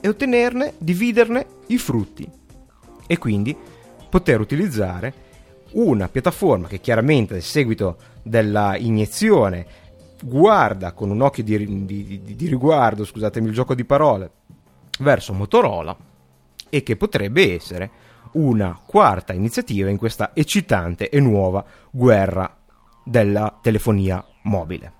e 0.00 0.08
ottenerne, 0.08 0.74
dividerne 0.78 1.46
i 1.68 1.78
frutti. 1.78 2.28
E 3.06 3.18
quindi 3.18 3.56
poter 4.08 4.38
utilizzare 4.38 5.26
una 5.72 6.08
piattaforma 6.08 6.68
che 6.68 6.80
chiaramente 6.80 7.36
a 7.36 7.40
seguito 7.40 7.96
della 8.22 8.76
iniezione 8.76 9.66
guarda 10.22 10.92
con 10.92 11.10
un 11.10 11.20
occhio 11.22 11.42
di, 11.42 11.84
di, 11.84 12.22
di, 12.22 12.36
di 12.36 12.46
riguardo, 12.46 13.04
scusatemi 13.04 13.48
il 13.48 13.54
gioco 13.54 13.74
di 13.74 13.84
parole, 13.84 14.30
verso 15.00 15.32
Motorola 15.32 15.96
e 16.68 16.82
che 16.82 16.96
potrebbe 16.96 17.54
essere 17.54 17.90
una 18.32 18.78
quarta 18.84 19.32
iniziativa 19.32 19.88
in 19.88 19.96
questa 19.96 20.32
eccitante 20.34 21.08
e 21.08 21.20
nuova 21.20 21.64
guerra 21.90 22.56
della 23.04 23.58
telefonia 23.60 24.24
mobile. 24.42 24.92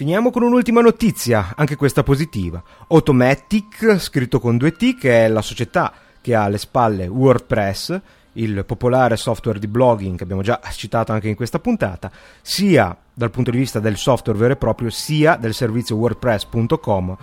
Finiamo 0.00 0.30
con 0.30 0.42
un'ultima 0.42 0.80
notizia, 0.80 1.52
anche 1.54 1.76
questa 1.76 2.02
positiva. 2.02 2.62
Automatic, 2.88 3.98
scritto 3.98 4.40
con 4.40 4.56
due 4.56 4.72
T, 4.72 4.96
che 4.96 5.26
è 5.26 5.28
la 5.28 5.42
società 5.42 5.92
che 6.22 6.34
ha 6.34 6.44
alle 6.44 6.56
spalle 6.56 7.06
WordPress, 7.06 8.00
il 8.32 8.64
popolare 8.64 9.18
software 9.18 9.58
di 9.58 9.66
blogging 9.66 10.16
che 10.16 10.22
abbiamo 10.22 10.40
già 10.40 10.58
citato 10.70 11.12
anche 11.12 11.28
in 11.28 11.34
questa 11.34 11.58
puntata, 11.58 12.10
sia 12.40 12.96
dal 13.12 13.30
punto 13.30 13.50
di 13.50 13.58
vista 13.58 13.78
del 13.78 13.98
software 13.98 14.38
vero 14.38 14.54
e 14.54 14.56
proprio, 14.56 14.88
sia 14.88 15.36
del 15.36 15.52
servizio 15.52 15.96
wordpress.com 15.96 17.16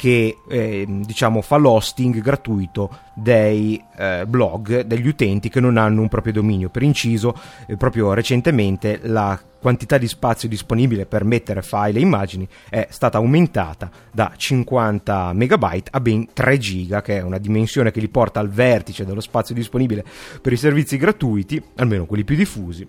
che 0.00 0.38
eh, 0.48 0.86
diciamo 0.88 1.42
fa 1.42 1.56
l'hosting 1.56 2.22
gratuito 2.22 2.88
dei 3.12 3.78
eh, 3.98 4.24
blog 4.26 4.80
degli 4.80 5.06
utenti 5.06 5.50
che 5.50 5.60
non 5.60 5.76
hanno 5.76 6.00
un 6.00 6.08
proprio 6.08 6.32
dominio. 6.32 6.70
Per 6.70 6.82
inciso, 6.82 7.38
eh, 7.66 7.76
proprio 7.76 8.14
recentemente 8.14 8.98
la 9.02 9.38
quantità 9.60 9.98
di 9.98 10.08
spazio 10.08 10.48
disponibile 10.48 11.04
per 11.04 11.24
mettere 11.24 11.60
file 11.60 11.98
e 11.98 12.00
immagini 12.00 12.48
è 12.70 12.86
stata 12.88 13.18
aumentata 13.18 13.90
da 14.10 14.32
50 14.34 15.34
megabyte 15.34 15.90
a 15.92 16.00
ben 16.00 16.28
3 16.32 16.56
giga, 16.56 17.02
che 17.02 17.18
è 17.18 17.20
una 17.20 17.36
dimensione 17.36 17.90
che 17.90 18.00
li 18.00 18.08
porta 18.08 18.40
al 18.40 18.48
vertice 18.48 19.04
dello 19.04 19.20
spazio 19.20 19.54
disponibile 19.54 20.02
per 20.40 20.54
i 20.54 20.56
servizi 20.56 20.96
gratuiti, 20.96 21.62
almeno 21.76 22.06
quelli 22.06 22.24
più 22.24 22.36
diffusi, 22.36 22.88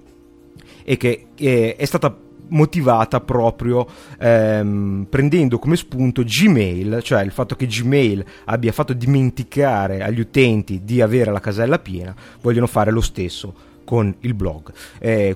e 0.82 0.95
che 0.95 1.28
eh, 1.36 1.76
è 1.76 1.84
stata 1.84 2.15
motivata 2.52 3.20
proprio 3.20 3.88
ehm, 4.20 5.08
prendendo 5.10 5.60
come 5.60 5.76
spunto 5.76 6.24
Gmail, 6.24 7.02
cioè 7.04 7.24
il 7.24 7.32
fatto 7.32 7.56
che 7.56 7.68
Gmail 7.68 8.24
abbia 8.46 8.72
fatto 8.72 8.94
dimenticare 8.94 10.02
agli 10.02 10.20
utenti 10.20 10.82
di 10.84 11.02
avere 11.02 11.32
la 11.32 11.40
casella 11.40 11.80
piena, 11.80 12.16
vogliono 12.42 12.68
fare 12.68 12.92
lo 12.92 13.02
stesso 13.02 13.54
con 13.84 14.14
il 14.22 14.34
blog. 14.34 14.72
Eh, 15.00 15.36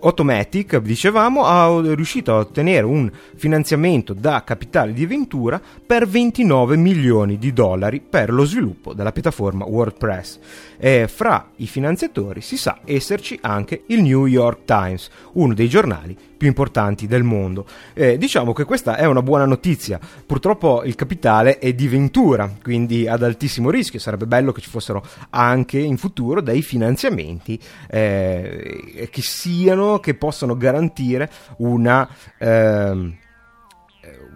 Automatic, 0.00 0.78
dicevamo, 0.78 1.44
ha 1.44 1.80
riuscito 1.94 2.32
a 2.32 2.38
ottenere 2.38 2.84
un 2.84 3.10
finanziamento 3.36 4.14
da 4.14 4.42
capitale 4.42 4.92
di 4.92 5.04
Ventura 5.06 5.60
per 5.86 6.08
29 6.08 6.76
milioni 6.76 7.38
di 7.38 7.52
dollari 7.52 8.00
per 8.00 8.32
lo 8.32 8.44
sviluppo 8.44 8.94
della 8.94 9.12
piattaforma 9.12 9.66
WordPress. 9.66 10.38
E 10.78 11.08
fra 11.08 11.50
i 11.56 11.66
finanziatori 11.66 12.40
si 12.40 12.56
sa 12.56 12.80
esserci 12.84 13.38
anche 13.42 13.82
il 13.86 14.02
New 14.02 14.26
York 14.26 14.64
Times, 14.64 15.10
uno 15.32 15.52
dei 15.52 15.68
giornali 15.68 16.16
più 16.42 16.50
importanti 16.50 17.06
del 17.06 17.22
mondo. 17.22 17.64
Eh, 17.92 18.18
diciamo 18.18 18.52
che 18.52 18.64
questa 18.64 18.96
è 18.96 19.04
una 19.04 19.22
buona 19.22 19.44
notizia. 19.44 20.00
Purtroppo 20.26 20.82
il 20.82 20.96
capitale 20.96 21.60
è 21.60 21.72
di 21.72 21.86
Ventura, 21.86 22.52
quindi 22.60 23.06
ad 23.06 23.22
altissimo 23.22 23.70
rischio. 23.70 24.00
Sarebbe 24.00 24.26
bello 24.26 24.50
che 24.50 24.60
ci 24.60 24.68
fossero 24.68 25.04
anche 25.30 25.78
in 25.78 25.96
futuro 25.98 26.40
dei 26.40 26.60
finanziamenti 26.62 27.56
eh, 27.88 29.08
che 29.08 29.22
siano, 29.22 30.00
che 30.00 30.14
possano 30.14 30.56
garantire 30.56 31.30
una, 31.58 32.08
eh, 32.38 33.16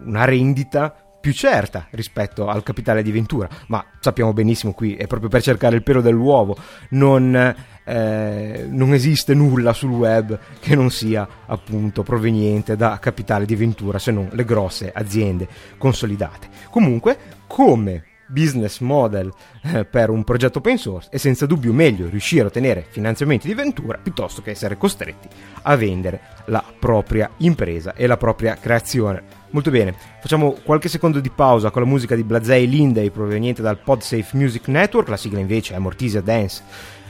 una 0.05 0.23
rendita 0.23 1.06
più 1.27 1.35
certa 1.35 1.87
rispetto 1.89 2.47
al 2.47 2.63
capitale 2.63 3.03
di 3.03 3.11
Ventura, 3.11 3.49
ma 3.67 3.83
sappiamo 3.99 4.31
benissimo 4.31 4.71
qui 4.71 4.95
è 4.95 5.07
proprio 5.07 5.27
per 5.27 5.41
cercare 5.41 5.75
il 5.75 5.83
pelo 5.83 5.99
dell'uovo, 5.99 6.55
non 6.91 7.35
eh, 7.83 8.65
non 8.69 8.93
esiste 8.93 9.33
nulla 9.33 9.73
sul 9.73 9.89
web 9.89 10.39
che 10.61 10.73
non 10.73 10.89
sia 10.89 11.27
appunto 11.45 12.01
proveniente 12.01 12.77
da 12.77 12.97
capitale 12.99 13.43
di 13.43 13.55
Ventura 13.55 13.99
se 13.99 14.11
non 14.11 14.29
le 14.31 14.45
grosse 14.45 14.89
aziende 14.93 15.49
consolidate. 15.77 16.47
Comunque, 16.69 17.17
come 17.45 18.05
business 18.27 18.79
model 18.79 19.29
eh, 19.63 19.83
per 19.83 20.09
un 20.09 20.23
progetto 20.23 20.59
open 20.59 20.77
source 20.77 21.09
è 21.11 21.17
senza 21.17 21.45
dubbio 21.45 21.73
meglio 21.73 22.07
riuscire 22.07 22.43
a 22.43 22.47
ottenere 22.47 22.85
finanziamenti 22.89 23.47
di 23.47 23.53
Ventura 23.53 23.99
piuttosto 24.01 24.41
che 24.41 24.51
essere 24.51 24.77
costretti 24.77 25.27
a 25.63 25.75
vendere 25.75 26.21
la 26.45 26.63
propria 26.79 27.29
impresa 27.39 27.95
e 27.95 28.07
la 28.07 28.15
propria 28.15 28.55
creazione. 28.55 29.36
Molto 29.49 29.71
bene, 29.71 29.95
facciamo 30.21 30.57
qualche 30.63 30.89
secondo 30.89 31.19
di 31.19 31.29
pausa 31.29 31.71
con 31.71 31.81
la 31.81 31.87
musica 31.87 32.15
di 32.15 32.23
Blazei 32.23 32.67
Lindey 32.67 33.09
proveniente 33.09 33.61
dal 33.61 33.79
PodSafe 33.79 34.35
Music 34.37 34.67
Network, 34.67 35.07
la 35.07 35.17
sigla 35.17 35.39
invece 35.39 35.73
è 35.73 35.77
Mortisia 35.77 36.21
Dance 36.21 36.61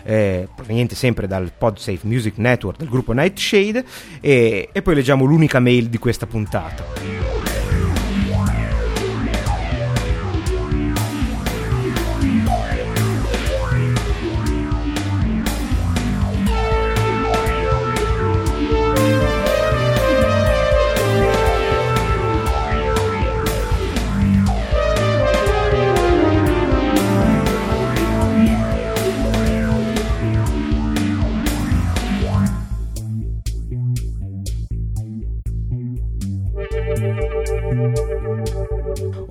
eh, 0.07 0.47
proveniente 0.55 0.95
sempre 0.95 1.27
dal 1.27 1.51
PodSafe 1.55 1.99
Music 2.03 2.37
Network 2.37 2.77
del 2.77 2.87
gruppo 2.87 3.11
Nightshade. 3.11 3.83
E, 4.21 4.69
e 4.71 4.81
poi 4.81 4.95
leggiamo 4.95 5.25
l'unica 5.25 5.59
mail 5.59 5.89
di 5.89 5.97
questa 5.97 6.25
puntata. 6.25 7.16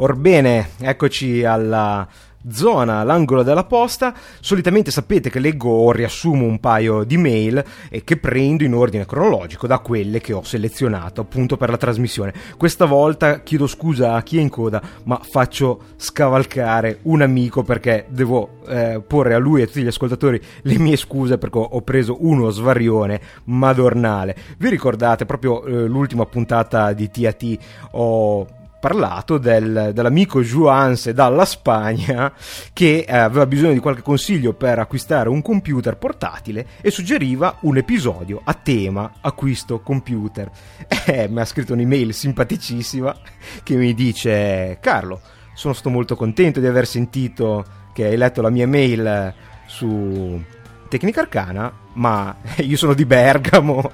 Orbene, 0.06 0.68
eccoci 0.78 1.42
alla 1.42 2.06
zona, 2.48 3.02
l'angolo 3.02 3.42
della 3.42 3.64
posta. 3.64 4.14
Solitamente 4.38 4.92
sapete 4.92 5.30
che 5.30 5.40
leggo 5.40 5.68
o 5.68 5.90
riassumo 5.90 6.44
un 6.44 6.60
paio 6.60 7.02
di 7.02 7.16
mail 7.16 7.64
e 7.90 8.04
che 8.04 8.16
prendo 8.16 8.62
in 8.62 8.72
ordine 8.72 9.04
cronologico 9.04 9.66
da 9.66 9.80
quelle 9.80 10.20
che 10.20 10.32
ho 10.32 10.44
selezionato 10.44 11.22
appunto 11.22 11.56
per 11.56 11.70
la 11.70 11.76
trasmissione. 11.76 12.32
Questa 12.56 12.84
volta 12.84 13.40
chiedo 13.40 13.66
scusa 13.66 14.14
a 14.14 14.22
chi 14.22 14.38
è 14.38 14.40
in 14.40 14.48
coda, 14.48 14.80
ma 15.06 15.18
faccio 15.20 15.80
scavalcare 15.96 17.00
un 17.02 17.22
amico 17.22 17.64
perché 17.64 18.06
devo 18.08 18.60
eh, 18.68 19.02
porre 19.04 19.34
a 19.34 19.38
lui 19.38 19.58
e 19.58 19.64
a 19.64 19.66
tutti 19.66 19.82
gli 19.82 19.88
ascoltatori 19.88 20.40
le 20.62 20.78
mie 20.78 20.94
scuse 20.94 21.36
perché 21.36 21.58
ho 21.58 21.82
preso 21.82 22.18
uno 22.20 22.50
svarione 22.50 23.20
madornale. 23.46 24.36
Vi 24.56 24.68
ricordate 24.68 25.26
proprio 25.26 25.64
eh, 25.64 25.88
l'ultima 25.88 26.26
puntata 26.26 26.92
di 26.92 27.10
TAT 27.10 27.58
ho 27.90 28.46
parlato 28.86 29.38
del, 29.38 29.90
dell'amico 29.92 30.42
Juanse 30.42 31.12
dalla 31.12 31.44
Spagna 31.44 32.32
che 32.72 33.04
eh, 33.04 33.16
aveva 33.16 33.44
bisogno 33.44 33.72
di 33.72 33.80
qualche 33.80 34.00
consiglio 34.00 34.52
per 34.52 34.78
acquistare 34.78 35.28
un 35.28 35.42
computer 35.42 35.96
portatile 35.96 36.64
e 36.80 36.92
suggeriva 36.92 37.56
un 37.62 37.78
episodio 37.78 38.40
a 38.44 38.54
tema 38.54 39.14
acquisto 39.20 39.80
computer. 39.80 40.50
Eh, 41.08 41.28
mi 41.28 41.38
ha 41.38 41.44
scritto 41.44 41.72
un'email 41.72 42.12
simpaticissima 42.12 43.16
che 43.62 43.76
mi 43.76 43.94
dice 43.94 44.78
Carlo, 44.80 45.20
sono 45.54 45.72
stato 45.72 45.88
molto 45.88 46.16
contento 46.16 46.58
di 46.58 46.66
aver 46.66 46.84
sentito 46.84 47.64
che 47.92 48.06
hai 48.06 48.16
letto 48.16 48.42
la 48.42 48.50
mia 48.50 48.66
mail 48.66 49.32
su 49.66 50.42
Tecnica 50.88 51.20
Arcana, 51.20 51.72
ma 51.96 52.36
io 52.58 52.76
sono 52.76 52.94
di 52.94 53.04
Bergamo. 53.04 53.90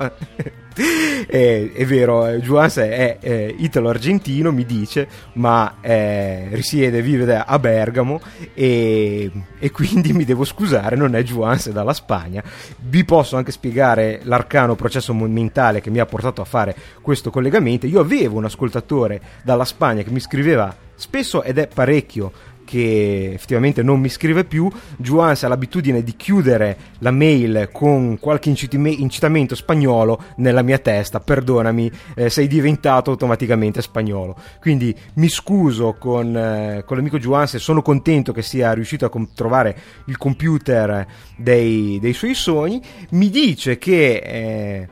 è, 1.27 1.71
è, 1.75 1.85
vero, 1.87 2.27
eh, 2.27 2.41
Juans 2.41 2.77
è, 2.79 3.19
è 3.19 3.55
italo-argentino, 3.57 4.53
mi 4.53 4.65
dice, 4.65 5.09
ma 5.35 5.77
eh, 5.81 6.49
risiede, 6.53 7.03
vive 7.03 7.37
a 7.37 7.59
Bergamo 7.59 8.21
e, 8.55 9.31
e, 9.59 9.71
quindi 9.71 10.13
mi 10.13 10.25
devo 10.25 10.45
scusare, 10.45 10.97
non 10.97 11.15
è 11.15 11.23
Juans 11.23 11.71
dalla 11.71 11.95
Spagna. 11.95 12.43
Vi 12.79 13.05
posso 13.05 13.37
anche 13.37 13.53
spiegare 13.53 14.21
l'arcano 14.25 14.75
processo 14.75 15.15
mentale 15.15 15.81
che 15.81 15.91
mi 15.91 15.99
ha 15.99 16.07
portato 16.07 16.41
a 16.41 16.47
fare 16.47 16.75
questo 17.01 17.31
collegamento. 17.31 17.87
Io 17.87 18.01
avevo 18.01 18.39
un 18.39 18.45
ascoltatore 18.45 19.21
dalla 19.43 19.65
Spagna 19.65 20.03
che 20.03 20.11
mi 20.11 20.21
scriveva 20.21 20.75
spesso 20.95 21.43
ed 21.43 21.59
è 21.59 21.67
parecchio 21.67 22.33
che 22.73 23.33
effettivamente 23.35 23.83
non 23.83 24.01
mi 24.01 24.09
scrive 24.09 24.45
più, 24.45 24.67
Juans 24.97 25.43
ha 25.43 25.49
l'abitudine 25.49 26.03
di 26.03 26.17
chiudere 26.17 26.79
la 27.01 27.11
mail 27.11 27.69
con 27.71 28.19
qualche 28.19 28.49
incitamento 28.49 29.55
spagnolo 29.55 30.19
nella 30.37 30.63
mia 30.63 30.79
testa, 30.79 31.21
perdonami, 31.21 31.93
eh, 32.15 32.31
sei 32.31 32.47
diventato 32.47 33.11
automaticamente 33.11 33.83
spagnolo. 33.83 34.39
Quindi 34.59 34.97
mi 35.17 35.29
scuso 35.29 35.97
con, 35.99 36.35
eh, 36.35 36.83
con 36.87 36.97
l'amico 36.97 37.19
Juans 37.19 37.53
e 37.53 37.59
sono 37.59 37.83
contento 37.83 38.33
che 38.33 38.41
sia 38.41 38.73
riuscito 38.73 39.05
a 39.05 39.11
com- 39.11 39.29
trovare 39.35 39.77
il 40.07 40.17
computer 40.17 41.07
dei, 41.37 41.99
dei, 42.01 42.15
suoi 42.15 42.33
sogni. 42.33 42.81
Mi 43.11 43.29
dice 43.29 43.77
che... 43.77 44.15
Eh, 44.25 44.89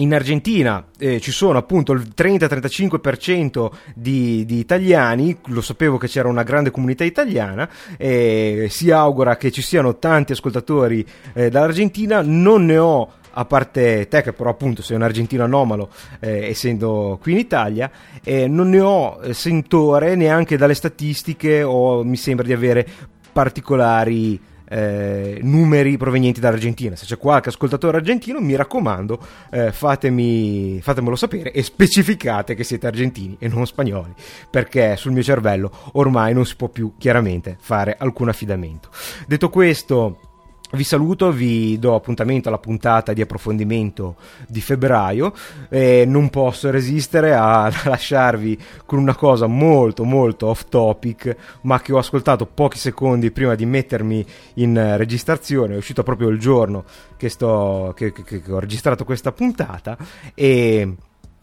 in 0.00 0.14
Argentina 0.14 0.86
eh, 0.98 1.20
ci 1.20 1.30
sono 1.30 1.58
appunto 1.58 1.92
il 1.92 2.12
30-35% 2.16 3.70
di, 3.94 4.44
di, 4.44 4.58
italiani, 4.58 5.38
lo 5.46 5.60
sapevo 5.60 5.98
che 5.98 6.08
c'era 6.08 6.28
una 6.28 6.42
grande 6.42 6.70
comunità 6.70 7.04
italiana, 7.04 7.68
eh, 7.96 8.66
si 8.70 8.90
augura 8.90 9.36
che 9.36 9.50
ci 9.50 9.62
siano 9.62 9.98
tanti 9.98 10.32
ascoltatori 10.32 11.06
eh, 11.34 11.50
dall'Argentina, 11.50 12.22
non 12.22 12.64
ne 12.64 12.78
ho 12.78 13.12
a 13.32 13.44
parte 13.44 14.08
te 14.08 14.22
che 14.22 14.32
però 14.32 14.50
appunto 14.50 14.82
sei 14.82 14.96
un 14.96 15.02
argentino 15.02 15.44
anomalo 15.44 15.90
eh, 16.18 16.48
essendo 16.48 17.16
qui 17.22 17.30
in 17.30 17.38
Italia 17.38 17.88
non 18.24 18.70
ne 18.70 18.80
ho 18.80 19.20
eh, 19.22 19.32
sentore 19.34 20.16
neanche 20.16 20.56
dalle 20.56 20.74
statistiche 20.74 21.62
o 21.62 22.02
mi 22.02 22.16
sembra 22.16 22.44
di 22.44 22.52
avere 22.52 22.84
particolari 23.32 24.38
eh, 24.70 25.40
numeri 25.42 25.96
provenienti 25.96 26.40
dall'Argentina. 26.40 26.94
Se 26.94 27.04
c'è 27.04 27.18
qualche 27.18 27.48
ascoltatore 27.48 27.96
argentino, 27.96 28.40
mi 28.40 28.54
raccomando, 28.54 29.18
eh, 29.50 29.72
fatemi, 29.72 30.80
fatemelo 30.80 31.16
sapere 31.16 31.50
e 31.52 31.62
specificate 31.62 32.54
che 32.54 32.64
siete 32.64 32.86
argentini 32.86 33.36
e 33.38 33.48
non 33.48 33.66
spagnoli, 33.66 34.14
perché 34.48 34.96
sul 34.96 35.12
mio 35.12 35.22
cervello 35.22 35.70
ormai 35.92 36.32
non 36.32 36.46
si 36.46 36.54
può 36.54 36.68
più 36.68 36.94
chiaramente 36.98 37.56
fare 37.60 37.96
alcun 37.98 38.28
affidamento. 38.28 38.90
Detto 39.26 39.50
questo, 39.50 40.29
vi 40.72 40.84
saluto, 40.84 41.32
vi 41.32 41.78
do 41.78 41.94
appuntamento 41.94 42.48
alla 42.48 42.58
puntata 42.58 43.12
di 43.12 43.20
approfondimento 43.20 44.16
di 44.46 44.60
febbraio. 44.60 45.32
E 45.68 46.04
non 46.06 46.30
posso 46.30 46.70
resistere 46.70 47.34
a 47.34 47.70
lasciarvi 47.84 48.58
con 48.86 48.98
una 48.98 49.16
cosa 49.16 49.46
molto 49.46 50.04
molto 50.04 50.46
off 50.46 50.66
topic 50.68 51.36
ma 51.62 51.80
che 51.80 51.92
ho 51.92 51.98
ascoltato 51.98 52.46
pochi 52.46 52.78
secondi 52.78 53.30
prima 53.30 53.54
di 53.54 53.66
mettermi 53.66 54.24
in 54.54 54.96
registrazione, 54.96 55.74
è 55.74 55.76
uscito 55.76 56.02
proprio 56.02 56.28
il 56.28 56.38
giorno 56.38 56.84
che, 57.16 57.28
sto, 57.28 57.92
che, 57.96 58.12
che, 58.12 58.24
che 58.24 58.52
ho 58.52 58.58
registrato 58.58 59.04
questa 59.04 59.32
puntata. 59.32 59.96
E 60.34 60.96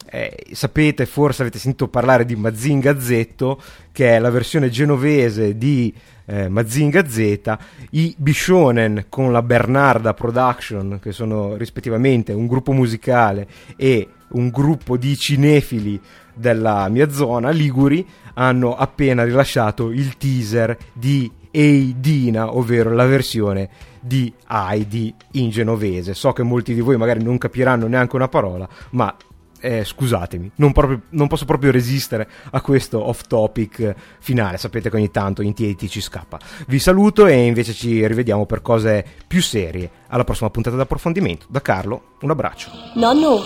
eh, 0.09 0.45
sapete, 0.53 1.05
forse 1.05 1.41
avete 1.41 1.59
sentito 1.59 1.87
parlare 1.89 2.25
di 2.25 2.35
Mazinga 2.35 2.99
Z, 2.99 3.55
che 3.91 4.15
è 4.15 4.19
la 4.19 4.29
versione 4.29 4.69
genovese 4.69 5.57
di 5.57 5.93
eh, 6.27 6.49
Mazinga 6.49 7.07
Z, 7.07 7.57
i 7.91 8.13
Bishonen 8.17 9.05
con 9.09 9.31
la 9.31 9.41
Bernarda 9.41 10.13
Production, 10.13 10.99
che 11.01 11.11
sono 11.11 11.55
rispettivamente 11.55 12.33
un 12.33 12.47
gruppo 12.47 12.73
musicale 12.73 13.47
e 13.75 14.07
un 14.29 14.49
gruppo 14.49 14.97
di 14.97 15.17
cinefili 15.17 15.99
della 16.33 16.87
mia 16.89 17.09
zona, 17.09 17.49
Liguri, 17.49 18.05
hanno 18.33 18.75
appena 18.75 19.23
rilasciato 19.23 19.89
il 19.89 20.17
teaser 20.17 20.77
di 20.93 21.31
Eidina, 21.49 22.55
ovvero 22.55 22.93
la 22.93 23.05
versione 23.05 23.69
di 23.99 24.31
Heidi 24.47 25.13
in 25.33 25.49
genovese. 25.49 26.13
So 26.13 26.33
che 26.33 26.43
molti 26.43 26.73
di 26.73 26.81
voi 26.81 26.97
magari 26.97 27.23
non 27.23 27.37
capiranno 27.37 27.87
neanche 27.87 28.15
una 28.15 28.27
parola, 28.27 28.67
ma 28.91 29.15
eh, 29.59 29.83
scusatemi, 29.83 30.51
non, 30.55 30.71
proprio, 30.71 31.01
non, 31.09 31.27
posso 31.27 31.45
proprio 31.45 31.71
resistere 31.71 32.27
a 32.51 32.61
questo 32.61 33.07
off 33.07 33.23
topic 33.27 33.95
finale. 34.19 34.57
Sapete 34.57 34.89
che 34.89 34.95
ogni 34.95 35.11
tanto 35.11 35.41
in 35.41 35.53
TAT 35.53 35.87
ci 35.87 36.01
scappa. 36.01 36.39
Vi 36.67 36.79
saluto 36.79 37.25
e 37.25 37.45
invece 37.45 37.73
ci 37.73 38.05
rivediamo 38.05 38.45
per 38.45 38.61
cose 38.61 39.05
più 39.27 39.41
serie. 39.41 39.89
Alla 40.09 40.23
prossima 40.23 40.49
puntata 40.49 40.75
d'approfondimento. 40.75 41.45
Da 41.49 41.61
Carlo, 41.61 42.15
un 42.21 42.29
abbraccio. 42.29 42.69
Nonno, 42.95 43.41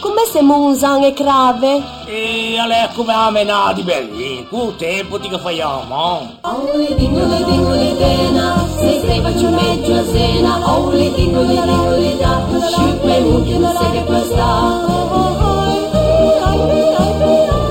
come 0.00 0.24
siamo 0.28 0.68
usando 0.68 1.06
e 1.06 1.12
crave? 1.12 1.80
E 2.06 2.58
allora 2.58 2.88
come 2.94 3.12
a 3.12 3.30
menà 3.30 3.72
di 3.72 3.82
belli, 3.82 4.46
cu 4.48 4.74
tempo 4.76 5.20
ti 5.20 5.28
che 5.28 5.38
facciamo? 5.38 6.38
Auli 6.40 6.94
dingoli 6.96 7.44
dingoli 7.44 7.96
dena, 7.96 8.66
se 8.78 9.00
sei 9.04 9.20
faccio 9.20 9.50
meglio 9.50 10.00
a 10.00 10.04
cena. 10.06 10.54
Auli 10.64 11.12
dingoli 11.12 11.60
dingoli 11.60 12.16
da, 12.16 12.46
sciuppe 12.68 13.20
muti 13.20 13.58
non 13.58 13.76
sei 13.76 13.90
che 13.92 14.04
questa. 14.04 15.01
Oh, 16.64 16.70
oh, 16.70 17.22
oh, 17.24 17.50
oh. 17.50 17.61